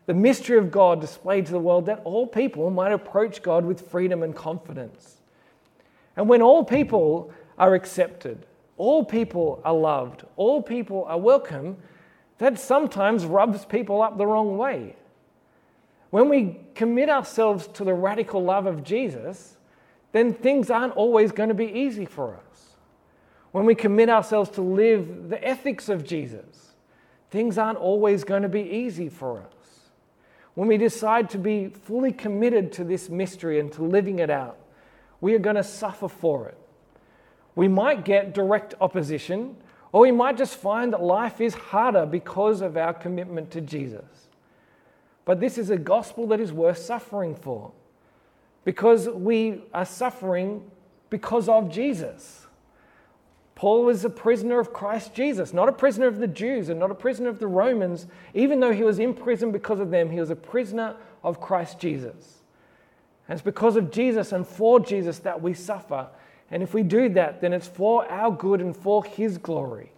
the 0.07 0.15
mystery 0.15 0.59
of 0.59 0.71
God 0.71 1.01
displayed 1.01 1.47
to 1.47 1.53
the 1.53 1.61
world 1.61 1.87
that 1.87 2.01
all 2.05 2.27
people 2.27 2.71
might 2.71 2.93
approach 2.93 3.43
God 3.43 3.65
with 3.65 3.89
freedom 3.89 4.23
and 4.23 4.35
confidence. 4.35 5.19
And 6.17 6.29
when 6.29 6.43
all 6.43 6.65
people 6.65 7.33
are 7.57 7.75
accepted, 7.75 8.47
all 8.77 9.05
people 9.05 9.61
are 9.65 9.75
loved, 9.75 10.25
all 10.37 10.61
people 10.61 11.05
are 11.05 11.19
welcome, 11.19 11.77
that 12.39 12.59
sometimes 12.59 13.25
rubs 13.25 13.65
people 13.65 14.03
up 14.03 14.19
the 14.19 14.27
wrong 14.27 14.57
way. 14.59 14.97
When 16.09 16.29
we 16.29 16.59
commit 16.75 17.09
ourselves 17.09 17.69
to 17.75 17.85
the 17.85 17.95
radical 17.95 18.43
love 18.43 18.67
of 18.67 18.83
Jesus, 18.83 19.57
then 20.11 20.35
things 20.35 20.71
aren't 20.71 20.97
always 20.97 21.31
going 21.31 21.51
to 21.51 21.55
be 21.55 21.67
easy 21.67 22.07
for 22.07 22.35
us 22.35 22.50
when 23.53 23.65
we 23.65 23.75
commit 23.75 24.09
ourselves 24.09 24.51
to 24.51 24.63
live 24.63 25.29
the 25.29 25.43
ethics 25.47 25.89
of 25.89 26.05
Jesus, 26.05 26.73
things 27.31 27.59
aren't 27.59 27.79
always 27.79 28.25
going 28.25 28.43
to 28.43 28.49
be 28.49 28.63
easy 28.63 29.09
for 29.09 29.41
us. 29.41 29.89
When 30.55 30.69
we 30.69 30.77
decide 30.77 31.31
to 31.31 31.39
be 31.39 31.69
fully 31.69 32.13
committed 32.13 32.73
to 32.73 32.85
this 32.85 33.09
mystery 33.09 33.61
and 33.61 33.73
to 33.73 33.83
living 33.83 34.19
it 34.19 34.31
out, 34.31 34.59
we 35.21 35.35
are 35.35 35.39
going 35.39 35.57
to 35.57 35.65
suffer 35.65 36.09
for 36.09 36.49
it. 36.49 36.59
We 37.55 37.69
might 37.69 38.05
get 38.05 38.35
direct 38.35 38.75
opposition, 38.81 39.57
or 39.93 40.03
we 40.03 40.13
might 40.13 40.37
just 40.37 40.57
find 40.57 40.93
that 40.93 41.03
life 41.03 41.41
is 41.41 41.55
harder 41.55 42.07
because 42.07 42.61
of 42.61 42.77
our 42.77 42.95
commitment 42.95 43.51
to 43.53 43.61
Jesus. 43.61 44.29
But 45.25 45.41
this 45.41 45.59
is 45.59 45.71
a 45.71 45.77
gospel 45.77 46.27
that 46.29 46.41
is 46.41 46.53
worth 46.53 46.79
suffering 46.79 47.35
for 47.35 47.73
because 48.65 49.09
we 49.09 49.63
are 49.75 49.85
suffering 49.85 50.71
because 51.09 51.49
of 51.49 51.71
Jesus. 51.71 52.47
Paul 53.61 53.85
was 53.85 54.07
a 54.07 54.09
prisoner 54.09 54.59
of 54.59 54.73
Christ 54.73 55.13
Jesus, 55.13 55.53
not 55.53 55.69
a 55.69 55.73
prisoner 55.73 56.07
of 56.07 56.17
the 56.17 56.27
Jews 56.27 56.71
and 56.71 56.81
not 56.81 56.91
a 56.91 56.95
prisoner 56.95 57.29
of 57.29 57.39
the 57.39 57.47
Romans. 57.47 58.07
Even 58.33 58.59
though 58.59 58.73
he 58.73 58.85
was 58.85 58.99
in 58.99 59.13
prison 59.13 59.53
because 59.53 59.81
of 59.81 59.91
them, 59.91 60.09
he 60.09 60.19
was 60.19 60.31
a 60.31 60.35
prisoner 60.35 60.97
of 61.23 61.43
Christ 61.43 61.79
Jesus. 61.79 62.39
And 63.29 63.37
it's 63.37 63.45
because 63.45 63.77
of 63.77 63.91
Jesus 63.91 64.33
and 64.33 64.47
for 64.47 64.81
Jesus 64.81 65.19
that 65.19 65.43
we 65.43 65.53
suffer. 65.53 66.09
And 66.51 66.63
if 66.63 66.73
we 66.73 66.83
do 66.83 67.11
that, 67.11 67.43
then 67.43 67.53
it's 67.53 67.69
for 67.69 68.11
our 68.11 68.31
good 68.31 68.63
and 68.63 68.75
for 68.75 69.05
his 69.05 69.37
glory. 69.37 69.93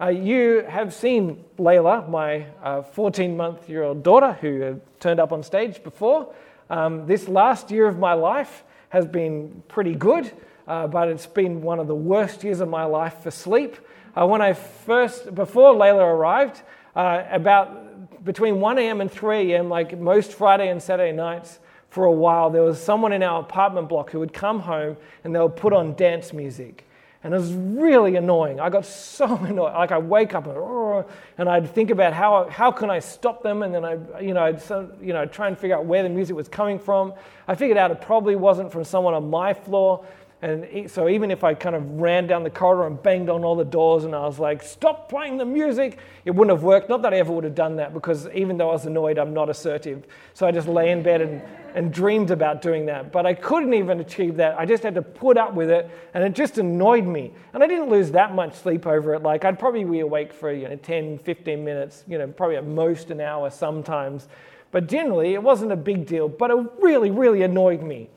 Uh, 0.00 0.08
you 0.08 0.64
have 0.66 0.94
seen 0.94 1.44
Layla, 1.58 2.08
my 2.08 2.46
14 2.92 3.30
uh, 3.30 3.34
month 3.34 3.68
year 3.68 3.82
old 3.82 4.02
daughter, 4.02 4.32
who 4.40 4.80
turned 5.00 5.20
up 5.20 5.32
on 5.32 5.42
stage 5.42 5.84
before. 5.84 6.32
Um, 6.70 7.06
this 7.06 7.28
last 7.28 7.70
year 7.70 7.86
of 7.86 7.98
my 7.98 8.14
life 8.14 8.64
has 8.88 9.06
been 9.06 9.62
pretty 9.68 9.94
good 9.94 10.32
uh, 10.66 10.86
but 10.86 11.08
it's 11.08 11.26
been 11.26 11.62
one 11.62 11.78
of 11.78 11.86
the 11.86 11.94
worst 11.94 12.44
years 12.44 12.60
of 12.60 12.68
my 12.68 12.84
life 12.84 13.22
for 13.22 13.30
sleep. 13.30 13.76
Uh, 14.16 14.26
when 14.26 14.40
I 14.40 14.52
first, 14.52 15.34
before 15.34 15.74
Layla 15.74 16.02
arrived, 16.02 16.62
uh, 16.94 17.24
about 17.30 18.24
between 18.24 18.60
1 18.60 18.78
a.m. 18.78 19.00
and 19.00 19.10
3 19.10 19.52
a.m., 19.52 19.68
like 19.68 19.98
most 19.98 20.32
Friday 20.32 20.68
and 20.68 20.82
Saturday 20.82 21.12
nights, 21.12 21.58
for 21.94 22.06
a 22.06 22.12
while, 22.12 22.50
there 22.50 22.62
was 22.62 22.82
someone 22.82 23.12
in 23.12 23.22
our 23.22 23.40
apartment 23.40 23.88
block 23.88 24.10
who 24.10 24.18
would 24.18 24.32
come 24.32 24.58
home 24.58 24.96
and 25.22 25.32
they 25.32 25.38
would 25.38 25.54
put 25.54 25.72
on 25.72 25.94
dance 25.94 26.32
music. 26.32 26.84
And 27.22 27.32
it 27.32 27.36
was 27.38 27.52
really 27.52 28.16
annoying. 28.16 28.58
I 28.58 28.68
got 28.68 28.84
so 28.86 29.36
annoyed. 29.36 29.72
Like 29.74 29.92
I 29.92 29.98
wake 29.98 30.34
up 30.34 30.48
and, 30.48 31.04
and 31.38 31.48
I'd 31.48 31.72
think 31.72 31.90
about 31.90 32.12
how, 32.12 32.48
how 32.50 32.72
can 32.72 32.90
I 32.90 32.98
stop 32.98 33.44
them, 33.44 33.62
and 33.62 33.72
then 33.72 33.84
I, 33.84 34.20
you 34.20 34.34
know, 34.34 34.42
I'd 34.42 34.60
so, 34.60 34.90
you 35.00 35.12
know, 35.12 35.24
try 35.24 35.46
and 35.46 35.56
figure 35.56 35.76
out 35.76 35.84
where 35.84 36.02
the 36.02 36.08
music 36.08 36.34
was 36.34 36.48
coming 36.48 36.80
from. 36.80 37.14
I 37.46 37.54
figured 37.54 37.78
out 37.78 37.92
it 37.92 38.00
probably 38.00 38.34
wasn't 38.34 38.72
from 38.72 38.82
someone 38.82 39.14
on 39.14 39.30
my 39.30 39.54
floor. 39.54 40.04
And 40.44 40.90
so 40.90 41.08
even 41.08 41.30
if 41.30 41.42
I 41.42 41.54
kind 41.54 41.74
of 41.74 41.92
ran 41.92 42.26
down 42.26 42.42
the 42.42 42.50
corridor 42.50 42.86
and 42.86 43.02
banged 43.02 43.30
on 43.30 43.44
all 43.44 43.56
the 43.56 43.64
doors 43.64 44.04
and 44.04 44.14
I 44.14 44.26
was 44.26 44.38
like, 44.38 44.62
stop 44.62 45.08
playing 45.08 45.38
the 45.38 45.46
music, 45.46 45.96
it 46.26 46.32
wouldn't 46.32 46.54
have 46.54 46.62
worked. 46.62 46.90
Not 46.90 47.00
that 47.00 47.14
I 47.14 47.16
ever 47.16 47.32
would 47.32 47.44
have 47.44 47.54
done 47.54 47.76
that 47.76 47.94
because 47.94 48.28
even 48.28 48.58
though 48.58 48.68
I 48.68 48.72
was 48.74 48.84
annoyed, 48.84 49.16
I'm 49.16 49.32
not 49.32 49.48
assertive. 49.48 50.06
So 50.34 50.46
I 50.46 50.50
just 50.50 50.68
lay 50.68 50.90
in 50.90 51.02
bed 51.02 51.22
and, 51.22 51.40
and 51.74 51.90
dreamed 51.90 52.30
about 52.30 52.60
doing 52.60 52.84
that. 52.86 53.10
But 53.10 53.24
I 53.24 53.32
couldn't 53.32 53.72
even 53.72 54.00
achieve 54.00 54.36
that. 54.36 54.58
I 54.58 54.66
just 54.66 54.82
had 54.82 54.94
to 54.96 55.00
put 55.00 55.38
up 55.38 55.54
with 55.54 55.70
it 55.70 55.90
and 56.12 56.22
it 56.22 56.34
just 56.34 56.58
annoyed 56.58 57.06
me. 57.06 57.32
And 57.54 57.62
I 57.62 57.66
didn't 57.66 57.88
lose 57.88 58.10
that 58.10 58.34
much 58.34 58.54
sleep 58.54 58.86
over 58.86 59.14
it. 59.14 59.22
Like 59.22 59.46
I'd 59.46 59.58
probably 59.58 59.84
be 59.84 60.00
awake 60.00 60.34
for, 60.34 60.52
you 60.52 60.68
know, 60.68 60.76
10, 60.76 61.20
15 61.20 61.64
minutes, 61.64 62.04
you 62.06 62.18
know, 62.18 62.26
probably 62.26 62.56
at 62.56 62.66
most 62.66 63.10
an 63.10 63.22
hour 63.22 63.48
sometimes. 63.48 64.28
But 64.72 64.88
generally, 64.88 65.32
it 65.32 65.42
wasn't 65.42 65.72
a 65.72 65.76
big 65.76 66.04
deal, 66.04 66.28
but 66.28 66.50
it 66.50 66.58
really, 66.82 67.10
really 67.10 67.40
annoyed 67.40 67.82
me. 67.82 68.10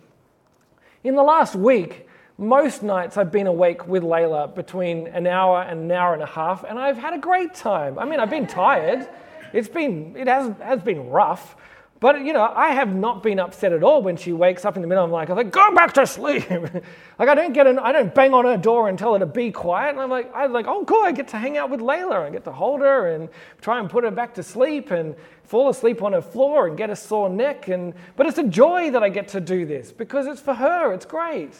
In 1.05 1.15
the 1.15 1.23
last 1.23 1.55
week, 1.55 2.06
most 2.37 2.83
nights 2.83 3.17
I've 3.17 3.31
been 3.31 3.47
awake 3.47 3.87
with 3.87 4.03
Layla 4.03 4.53
between 4.53 5.07
an 5.07 5.25
hour 5.25 5.61
and 5.61 5.81
an 5.81 5.91
hour 5.91 6.13
and 6.13 6.21
a 6.21 6.27
half, 6.27 6.63
and 6.63 6.77
I've 6.77 6.97
had 6.97 7.13
a 7.13 7.17
great 7.17 7.53
time. 7.53 7.97
I 7.97 8.05
mean, 8.05 8.19
I've 8.19 8.29
been 8.29 8.47
tired. 8.47 9.09
It's 9.53 9.67
been, 9.67 10.15
it 10.15 10.27
has, 10.27 10.53
has 10.61 10.81
been 10.81 11.09
rough, 11.09 11.55
but 11.99 12.23
you 12.23 12.33
know, 12.33 12.43
I 12.43 12.69
have 12.69 12.93
not 12.93 13.23
been 13.23 13.39
upset 13.39 13.73
at 13.73 13.81
all 13.81 14.03
when 14.03 14.17
she 14.17 14.33
wakes 14.33 14.65
up 14.65 14.75
in 14.75 14.83
the 14.83 14.87
middle. 14.87 15.03
I'm 15.03 15.09
like, 15.09 15.31
I'm 15.31 15.35
like, 15.35 15.51
go 15.51 15.73
back 15.73 15.93
to 15.95 16.05
sleep. 16.05 16.47
like 16.51 17.29
I 17.29 17.33
don't 17.33 17.53
get 17.53 17.65
an, 17.65 17.79
I 17.79 17.91
don't 17.91 18.13
bang 18.13 18.35
on 18.35 18.45
her 18.45 18.57
door 18.57 18.87
and 18.87 18.99
tell 18.99 19.13
her 19.13 19.19
to 19.19 19.25
be 19.25 19.51
quiet. 19.51 19.91
And 19.91 19.99
I'm 19.99 20.09
like, 20.09 20.31
I'm 20.35 20.53
like, 20.53 20.67
oh 20.67 20.85
cool, 20.85 21.03
I 21.03 21.11
get 21.11 21.29
to 21.29 21.37
hang 21.37 21.57
out 21.57 21.71
with 21.71 21.79
Layla. 21.79 22.27
I 22.27 22.29
get 22.29 22.43
to 22.43 22.51
hold 22.51 22.81
her 22.81 23.15
and 23.15 23.29
try 23.61 23.79
and 23.79 23.89
put 23.89 24.03
her 24.03 24.11
back 24.11 24.35
to 24.35 24.43
sleep 24.43 24.91
and 24.91 25.15
fall 25.43 25.69
asleep 25.69 26.03
on 26.03 26.13
her 26.13 26.21
floor 26.21 26.67
and 26.67 26.77
get 26.77 26.91
a 26.91 26.95
sore 26.95 27.29
neck. 27.29 27.67
And 27.67 27.95
but 28.15 28.27
it's 28.27 28.37
a 28.37 28.47
joy 28.47 28.91
that 28.91 29.01
I 29.01 29.09
get 29.09 29.29
to 29.29 29.41
do 29.41 29.65
this 29.65 29.91
because 29.91 30.27
it's 30.27 30.41
for 30.41 30.53
her. 30.53 30.93
It's 30.93 31.05
great. 31.05 31.55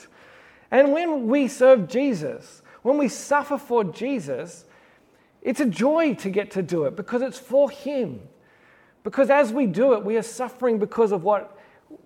And 0.71 0.91
when 0.91 1.27
we 1.27 1.47
serve 1.47 1.88
Jesus, 1.88 2.62
when 2.82 2.97
we 2.97 3.08
suffer 3.08 3.58
for 3.58 3.84
Jesus, 3.84 4.65
it's 5.41 5.60
a 5.60 5.65
joy 5.65 6.13
to 6.15 6.30
get 6.30 6.51
to 6.51 6.62
do 6.62 6.86
it 6.86 6.95
because 6.95 7.21
it's 7.21 7.39
for 7.39 7.69
Him. 7.69 8.21
Because 9.03 9.30
as 9.30 9.53
we 9.53 9.65
do 9.65 9.93
it, 9.93 10.03
we 10.03 10.17
are 10.17 10.23
suffering 10.23 10.80
because 10.80 11.12
of 11.12 11.23
what, 11.23 11.58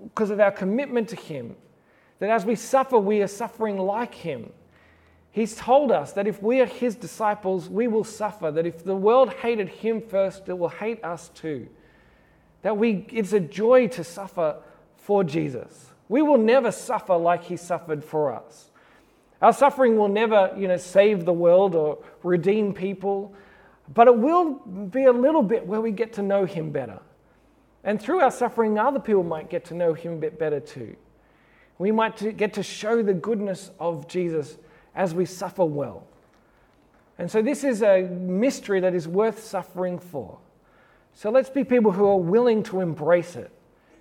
because 0.03 0.29
of 0.29 0.39
our 0.39 0.51
commitment 0.51 1.09
to 1.09 1.15
Him. 1.15 1.55
That 2.19 2.29
as 2.29 2.45
we 2.45 2.55
suffer, 2.55 2.99
we 2.99 3.21
are 3.23 3.27
suffering 3.27 3.77
like 3.77 4.13
Him. 4.13 4.51
He's 5.31 5.55
told 5.55 5.91
us 5.91 6.11
that 6.13 6.27
if 6.27 6.43
we 6.43 6.61
are 6.61 6.65
His 6.65 6.95
disciples, 6.95 7.69
we 7.69 7.87
will 7.87 8.03
suffer. 8.03 8.51
That 8.51 8.67
if 8.67 8.83
the 8.83 8.95
world 8.95 9.33
hated 9.33 9.69
Him 9.69 10.01
first, 10.01 10.47
it 10.47 10.57
will 10.57 10.69
hate 10.69 11.03
us 11.03 11.29
too. 11.29 11.67
That 12.61 12.77
we, 12.77 13.07
it's 13.11 13.33
a 13.33 13.39
joy 13.39 13.87
to 13.87 14.03
suffer 14.03 14.57
for 14.97 15.23
Jesus. 15.23 15.90
We 16.11 16.21
will 16.21 16.37
never 16.37 16.73
suffer 16.73 17.15
like 17.15 17.45
He 17.45 17.55
suffered 17.55 18.03
for 18.03 18.33
us. 18.33 18.69
Our 19.41 19.53
suffering 19.53 19.97
will 19.97 20.09
never, 20.09 20.53
you 20.57 20.67
know, 20.67 20.75
save 20.75 21.23
the 21.23 21.31
world 21.31 21.73
or 21.73 21.99
redeem 22.21 22.73
people. 22.73 23.33
But 23.93 24.09
it 24.09 24.17
will 24.17 24.55
be 24.55 25.05
a 25.05 25.13
little 25.13 25.41
bit 25.41 25.65
where 25.65 25.79
we 25.79 25.91
get 25.91 26.11
to 26.13 26.21
know 26.21 26.43
Him 26.43 26.71
better. 26.71 26.99
And 27.85 27.99
through 28.01 28.19
our 28.19 28.29
suffering, 28.29 28.77
other 28.77 28.99
people 28.99 29.23
might 29.23 29.49
get 29.49 29.63
to 29.67 29.73
know 29.73 29.93
Him 29.93 30.15
a 30.15 30.17
bit 30.17 30.37
better 30.37 30.59
too. 30.59 30.97
We 31.77 31.93
might 31.93 32.35
get 32.35 32.55
to 32.55 32.63
show 32.63 33.01
the 33.01 33.13
goodness 33.13 33.71
of 33.79 34.09
Jesus 34.09 34.57
as 34.93 35.13
we 35.13 35.23
suffer 35.23 35.63
well. 35.63 36.05
And 37.17 37.31
so, 37.31 37.41
this 37.41 37.63
is 37.63 37.83
a 37.83 38.01
mystery 38.01 38.81
that 38.81 38.93
is 38.93 39.07
worth 39.07 39.41
suffering 39.41 39.97
for. 39.97 40.39
So, 41.13 41.29
let's 41.29 41.49
be 41.49 41.63
people 41.63 41.93
who 41.93 42.05
are 42.05 42.19
willing 42.19 42.63
to 42.63 42.81
embrace 42.81 43.37
it, 43.37 43.49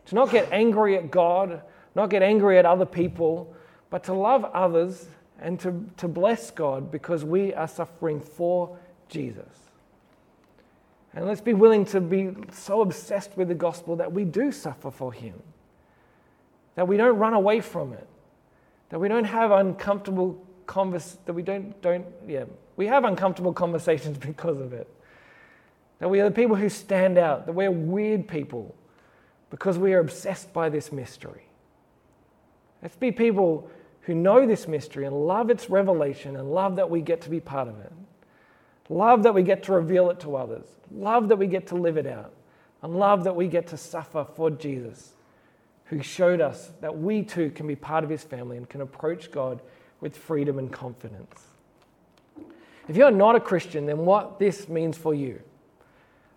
to 0.07 0.17
not 0.17 0.33
get 0.33 0.51
angry 0.51 0.97
at 0.97 1.13
God, 1.13 1.63
not 1.95 2.11
get 2.11 2.23
angry 2.23 2.59
at 2.59 2.67
other 2.67 2.87
people, 2.87 3.53
but 3.91 4.05
to 4.05 4.15
love 4.15 4.45
others 4.45 5.07
and 5.41 5.59
to, 5.61 5.85
to 5.97 6.09
bless 6.09 6.51
God 6.51 6.91
because 6.91 7.25
we 7.25 7.53
are 7.55 7.69
suffering 7.69 8.21
for 8.21 8.77
Jesus. 9.09 9.49
And 11.13 11.27
let's 11.27 11.41
be 11.41 11.55
willing 11.55 11.85
to 11.87 12.01
be 12.01 12.35
so 12.53 12.83
obsessed 12.83 13.37
with 13.37 13.49
the 13.49 13.55
gospel 13.55 13.97
that 13.97 14.13
we 14.13 14.25
do 14.25 14.53
suffer 14.53 14.91
for 14.91 15.13
Him, 15.13 15.35
that 16.77 16.87
we 16.87 16.97
don't 16.97 17.19
run 17.19 17.35
away 17.35 17.61
from 17.61 17.93
it, 17.93 18.07
that 18.91 19.01
we 19.01 19.09
don't 19.09 19.25
have 19.25 19.51
uncomfortable 19.51 20.41
convers 20.71 21.19
that 21.27 21.33
we 21.33 21.43
don't 21.43 21.83
don't 21.83 22.07
yeah 22.29 22.45
we 22.77 22.87
have 22.87 23.05
uncomfortable 23.05 23.53
conversations 23.53 24.17
because 24.33 24.61
of 24.61 24.73
it. 24.73 24.89
That 25.99 26.09
we 26.09 26.21
are 26.21 26.25
the 26.25 26.35
people 26.35 26.57
who 26.57 26.69
stand 26.69 27.19
out, 27.19 27.45
that 27.47 27.53
we're 27.53 27.71
weird 27.71 28.27
people 28.27 28.75
because 29.51 29.77
we 29.77 29.93
are 29.93 29.99
obsessed 29.99 30.53
by 30.53 30.71
this 30.71 30.91
mystery. 30.93 31.43
Let's 32.83 32.97
be 32.97 33.13
people 33.13 33.71
who 34.03 34.15
know 34.15 34.47
this 34.47 34.67
mystery 34.67 35.05
and 35.05 35.27
love 35.27 35.51
its 35.51 35.69
revelation 35.69 36.37
and 36.37 36.51
love 36.51 36.77
that 36.77 36.91
we 36.91 37.01
get 37.01 37.21
to 37.23 37.31
be 37.31 37.41
part 37.41 37.69
of 37.69 37.79
it. 37.81 37.93
Love 38.89 39.23
that 39.23 39.35
we 39.35 39.43
get 39.43 39.63
to 39.65 39.73
reveal 39.73 40.11
it 40.11 40.21
to 40.21 40.37
others. 40.37 40.67
Love 40.91 41.29
that 41.29 41.37
we 41.37 41.47
get 41.47 41.69
to 41.69 41.77
live 41.77 41.97
it 41.97 42.07
out. 42.07 42.33
And 42.83 42.99
love 42.99 43.25
that 43.25 43.37
we 43.37 43.47
get 43.47 43.69
to 43.69 43.77
suffer 43.77 44.27
for 44.35 44.51
Jesus, 44.51 45.13
who 45.85 46.03
showed 46.03 46.41
us 46.41 46.73
that 46.81 46.99
we 46.99 47.23
too 47.23 47.51
can 47.51 47.67
be 47.67 47.77
part 47.77 48.05
of 48.05 48.11
his 48.11 48.25
family 48.25 48.57
and 48.57 48.69
can 48.69 48.81
approach 48.81 49.31
God 49.31 49.61
with 50.01 50.17
freedom 50.17 50.59
and 50.59 50.73
confidence. 50.73 51.43
If 52.89 52.97
you're 52.97 53.11
not 53.11 53.37
a 53.37 53.41
Christian, 53.41 53.87
then 53.87 53.99
what 53.99 54.39
this 54.39 54.69
means 54.69 54.97
for 54.97 55.15
you 55.15 55.41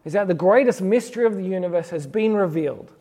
is 0.05 0.13
that 0.13 0.27
the 0.27 0.33
greatest 0.33 0.81
mystery 0.81 1.25
of 1.25 1.35
the 1.35 1.43
universe 1.43 1.89
has 1.89 2.05
been 2.05 2.35
revealed. 2.35 2.91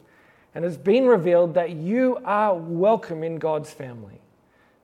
And 0.54 0.64
it's 0.64 0.76
been 0.76 1.06
revealed 1.06 1.54
that 1.54 1.70
you 1.70 2.18
are 2.24 2.54
welcome 2.54 3.22
in 3.22 3.36
God's 3.36 3.70
family. 3.70 4.20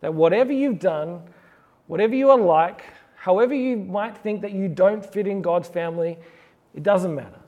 That 0.01 0.15
whatever 0.15 0.53
you've 0.53 0.79
done, 0.79 1.23
whatever 1.87 2.15
you 2.15 2.31
are 2.31 2.39
like, 2.39 2.85
however 3.17 3.55
you 3.55 3.77
might 3.77 4.17
think 4.17 4.43
that 4.43 4.53
you 4.53 4.69
don't 4.69 5.05
fit 5.05 5.27
in 5.27 5.43
God's 5.43 5.69
family, 5.69 6.17
it 6.75 6.83
doesn't 6.83 7.15
matter. 7.15 7.41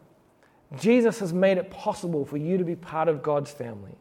Jesus 0.79 1.19
has 1.21 1.33
made 1.33 1.59
it 1.59 1.71
possible 1.71 2.25
for 2.25 2.37
you 2.37 2.59
to 2.59 2.65
be 2.65 2.77
part 2.77 3.09
of 3.09 3.23
God's 3.23 3.51
family. 3.51 3.97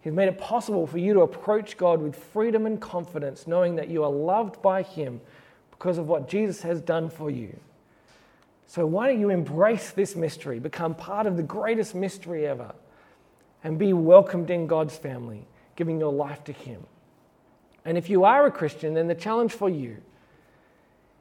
He's 0.00 0.12
made 0.12 0.28
it 0.28 0.38
possible 0.38 0.86
for 0.86 0.98
you 0.98 1.12
to 1.14 1.20
approach 1.20 1.76
God 1.76 2.00
with 2.00 2.16
freedom 2.16 2.66
and 2.66 2.80
confidence, 2.80 3.46
knowing 3.46 3.76
that 3.76 3.88
you 3.88 4.02
are 4.02 4.10
loved 4.10 4.62
by 4.62 4.82
Him 4.82 5.20
because 5.70 5.98
of 5.98 6.08
what 6.08 6.28
Jesus 6.28 6.62
has 6.62 6.80
done 6.80 7.10
for 7.10 7.30
you. 7.30 7.58
So, 8.66 8.86
why 8.86 9.08
don't 9.08 9.20
you 9.20 9.30
embrace 9.30 9.90
this 9.90 10.16
mystery, 10.16 10.58
become 10.58 10.94
part 10.94 11.26
of 11.26 11.36
the 11.36 11.42
greatest 11.42 11.94
mystery 11.94 12.46
ever, 12.46 12.72
and 13.62 13.78
be 13.78 13.92
welcomed 13.92 14.50
in 14.50 14.66
God's 14.66 14.96
family, 14.96 15.46
giving 15.76 15.98
your 15.98 16.12
life 16.12 16.44
to 16.44 16.52
Him? 16.52 16.86
And 17.84 17.96
if 17.96 18.10
you 18.10 18.24
are 18.24 18.46
a 18.46 18.50
Christian, 18.50 18.94
then 18.94 19.08
the 19.08 19.14
challenge 19.14 19.52
for 19.52 19.68
you 19.68 19.98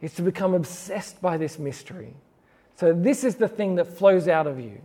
is 0.01 0.13
to 0.15 0.21
become 0.21 0.53
obsessed 0.53 1.21
by 1.21 1.37
this 1.37 1.59
mystery. 1.59 2.13
So, 2.75 2.93
this 2.93 3.23
is 3.23 3.35
the 3.35 3.47
thing 3.47 3.75
that 3.75 3.85
flows 3.85 4.27
out 4.27 4.47
of 4.47 4.59
you. 4.59 4.81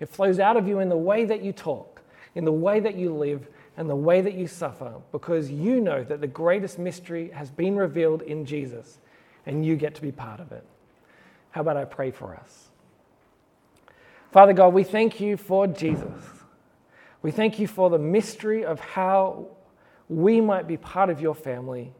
It 0.00 0.08
flows 0.08 0.38
out 0.38 0.56
of 0.56 0.68
you 0.68 0.80
in 0.80 0.88
the 0.88 0.96
way 0.96 1.24
that 1.24 1.42
you 1.42 1.52
talk, 1.52 2.02
in 2.34 2.44
the 2.44 2.52
way 2.52 2.80
that 2.80 2.94
you 2.94 3.14
live, 3.14 3.48
and 3.76 3.88
the 3.88 3.96
way 3.96 4.20
that 4.20 4.34
you 4.34 4.46
suffer, 4.46 4.94
because 5.12 5.50
you 5.50 5.80
know 5.80 6.02
that 6.04 6.20
the 6.20 6.26
greatest 6.26 6.78
mystery 6.78 7.30
has 7.30 7.50
been 7.50 7.76
revealed 7.76 8.22
in 8.22 8.44
Jesus, 8.44 8.98
and 9.46 9.64
you 9.64 9.76
get 9.76 9.94
to 9.94 10.02
be 10.02 10.12
part 10.12 10.40
of 10.40 10.52
it. 10.52 10.64
How 11.52 11.62
about 11.62 11.76
I 11.76 11.84
pray 11.84 12.10
for 12.10 12.34
us? 12.34 12.68
Father 14.30 14.52
God, 14.52 14.74
we 14.74 14.84
thank 14.84 15.20
you 15.20 15.36
for 15.36 15.66
Jesus. 15.66 16.37
We 17.28 17.32
thank 17.32 17.58
you 17.58 17.66
for 17.66 17.90
the 17.90 17.98
mystery 17.98 18.64
of 18.64 18.80
how 18.80 19.48
we 20.08 20.40
might 20.40 20.66
be 20.66 20.78
part 20.78 21.10
of 21.10 21.20
your 21.20 21.34
family 21.34 21.92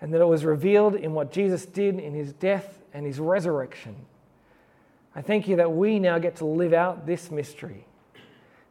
and 0.00 0.12
that 0.12 0.20
it 0.20 0.26
was 0.26 0.44
revealed 0.44 0.96
in 0.96 1.12
what 1.12 1.30
Jesus 1.30 1.64
did 1.64 2.00
in 2.00 2.12
his 2.12 2.32
death 2.32 2.82
and 2.92 3.06
his 3.06 3.20
resurrection. 3.20 3.94
I 5.14 5.22
thank 5.22 5.46
you 5.46 5.54
that 5.58 5.70
we 5.70 6.00
now 6.00 6.18
get 6.18 6.34
to 6.38 6.44
live 6.44 6.72
out 6.72 7.06
this 7.06 7.30
mystery, 7.30 7.86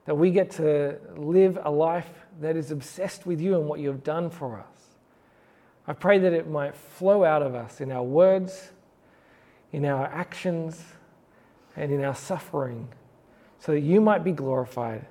that 0.04 0.16
we 0.16 0.32
get 0.32 0.52
to 0.58 1.00
live 1.16 1.58
a 1.64 1.72
life 1.72 2.26
that 2.42 2.58
is 2.58 2.72
obsessed 2.72 3.26
with 3.26 3.40
you 3.40 3.58
and 3.58 3.66
what 3.66 3.80
you 3.80 3.88
have 3.88 4.04
done 4.04 4.30
for 4.30 4.60
us. 4.60 4.98
I 5.88 5.94
pray 5.94 6.20
that 6.20 6.34
it 6.34 6.50
might 6.50 6.76
flow 6.76 7.24
out 7.24 7.44
of 7.44 7.56
us 7.56 7.80
in 7.80 7.94
our 7.94 8.04
words, 8.04 8.72
in 9.72 9.86
our 9.86 10.06
actions, 10.08 10.84
and 11.78 11.94
in 11.94 12.04
our 12.04 12.16
suffering, 12.16 12.90
so 13.60 13.72
that 13.72 13.80
you 13.80 14.02
might 14.02 14.26
be 14.26 14.34
glorified 14.34 15.06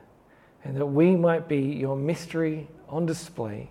and 0.65 0.77
that 0.77 0.87
we 0.87 1.17
might 1.17 1.49
be 1.49 1.61
your 1.61 1.97
mystery 1.97 2.69
on 2.89 3.07
display 3.07 3.71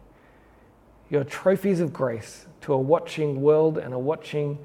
your 1.09 1.23
trophies 1.23 1.79
of 1.79 1.91
grace 1.91 2.45
to 2.61 2.73
a 2.73 2.77
watching 2.77 3.41
world 3.41 3.77
and 3.77 3.93
a 3.93 3.99
watching 3.99 4.57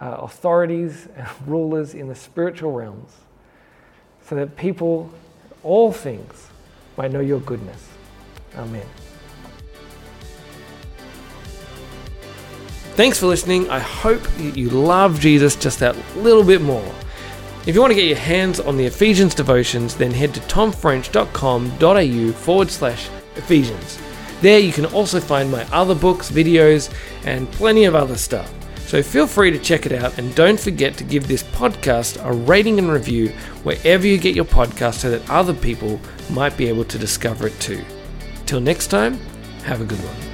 uh, 0.00 0.18
authorities 0.20 1.08
and 1.16 1.26
rulers 1.46 1.94
in 1.94 2.08
the 2.08 2.14
spiritual 2.14 2.72
realms, 2.72 3.12
so 4.26 4.36
that 4.36 4.56
people, 4.56 5.10
all 5.62 5.92
things, 5.92 6.48
might 6.96 7.10
know 7.10 7.20
your 7.20 7.40
goodness. 7.40 7.88
Amen. 8.56 8.86
Thanks 12.94 13.18
for 13.18 13.26
listening. 13.26 13.70
I 13.70 13.78
hope 13.78 14.22
you 14.38 14.70
love 14.70 15.20
Jesus 15.20 15.54
just 15.54 15.78
that 15.78 15.96
little 16.16 16.42
bit 16.42 16.60
more. 16.60 16.92
If 17.68 17.74
you 17.74 17.82
want 17.82 17.90
to 17.90 17.96
get 17.96 18.06
your 18.06 18.16
hands 18.16 18.60
on 18.60 18.78
the 18.78 18.86
Ephesians 18.86 19.34
devotions, 19.34 19.94
then 19.94 20.10
head 20.10 20.32
to 20.32 20.40
tomfrench.com.au 20.40 22.32
forward 22.32 22.70
slash 22.70 23.10
Ephesians. 23.36 23.98
There 24.40 24.58
you 24.58 24.72
can 24.72 24.86
also 24.86 25.20
find 25.20 25.52
my 25.52 25.64
other 25.70 25.94
books, 25.94 26.30
videos, 26.30 26.90
and 27.26 27.52
plenty 27.52 27.84
of 27.84 27.94
other 27.94 28.16
stuff. 28.16 28.50
So 28.86 29.02
feel 29.02 29.26
free 29.26 29.50
to 29.50 29.58
check 29.58 29.84
it 29.84 29.92
out 29.92 30.16
and 30.16 30.34
don't 30.34 30.58
forget 30.58 30.96
to 30.96 31.04
give 31.04 31.28
this 31.28 31.42
podcast 31.42 32.24
a 32.24 32.32
rating 32.32 32.78
and 32.78 32.90
review 32.90 33.28
wherever 33.64 34.06
you 34.06 34.16
get 34.16 34.34
your 34.34 34.46
podcast 34.46 34.94
so 34.94 35.10
that 35.10 35.28
other 35.28 35.52
people 35.52 36.00
might 36.30 36.56
be 36.56 36.68
able 36.68 36.84
to 36.84 36.96
discover 36.96 37.48
it 37.48 37.60
too. 37.60 37.84
Till 38.46 38.60
next 38.60 38.86
time, 38.86 39.20
have 39.64 39.82
a 39.82 39.84
good 39.84 39.98
one. 39.98 40.27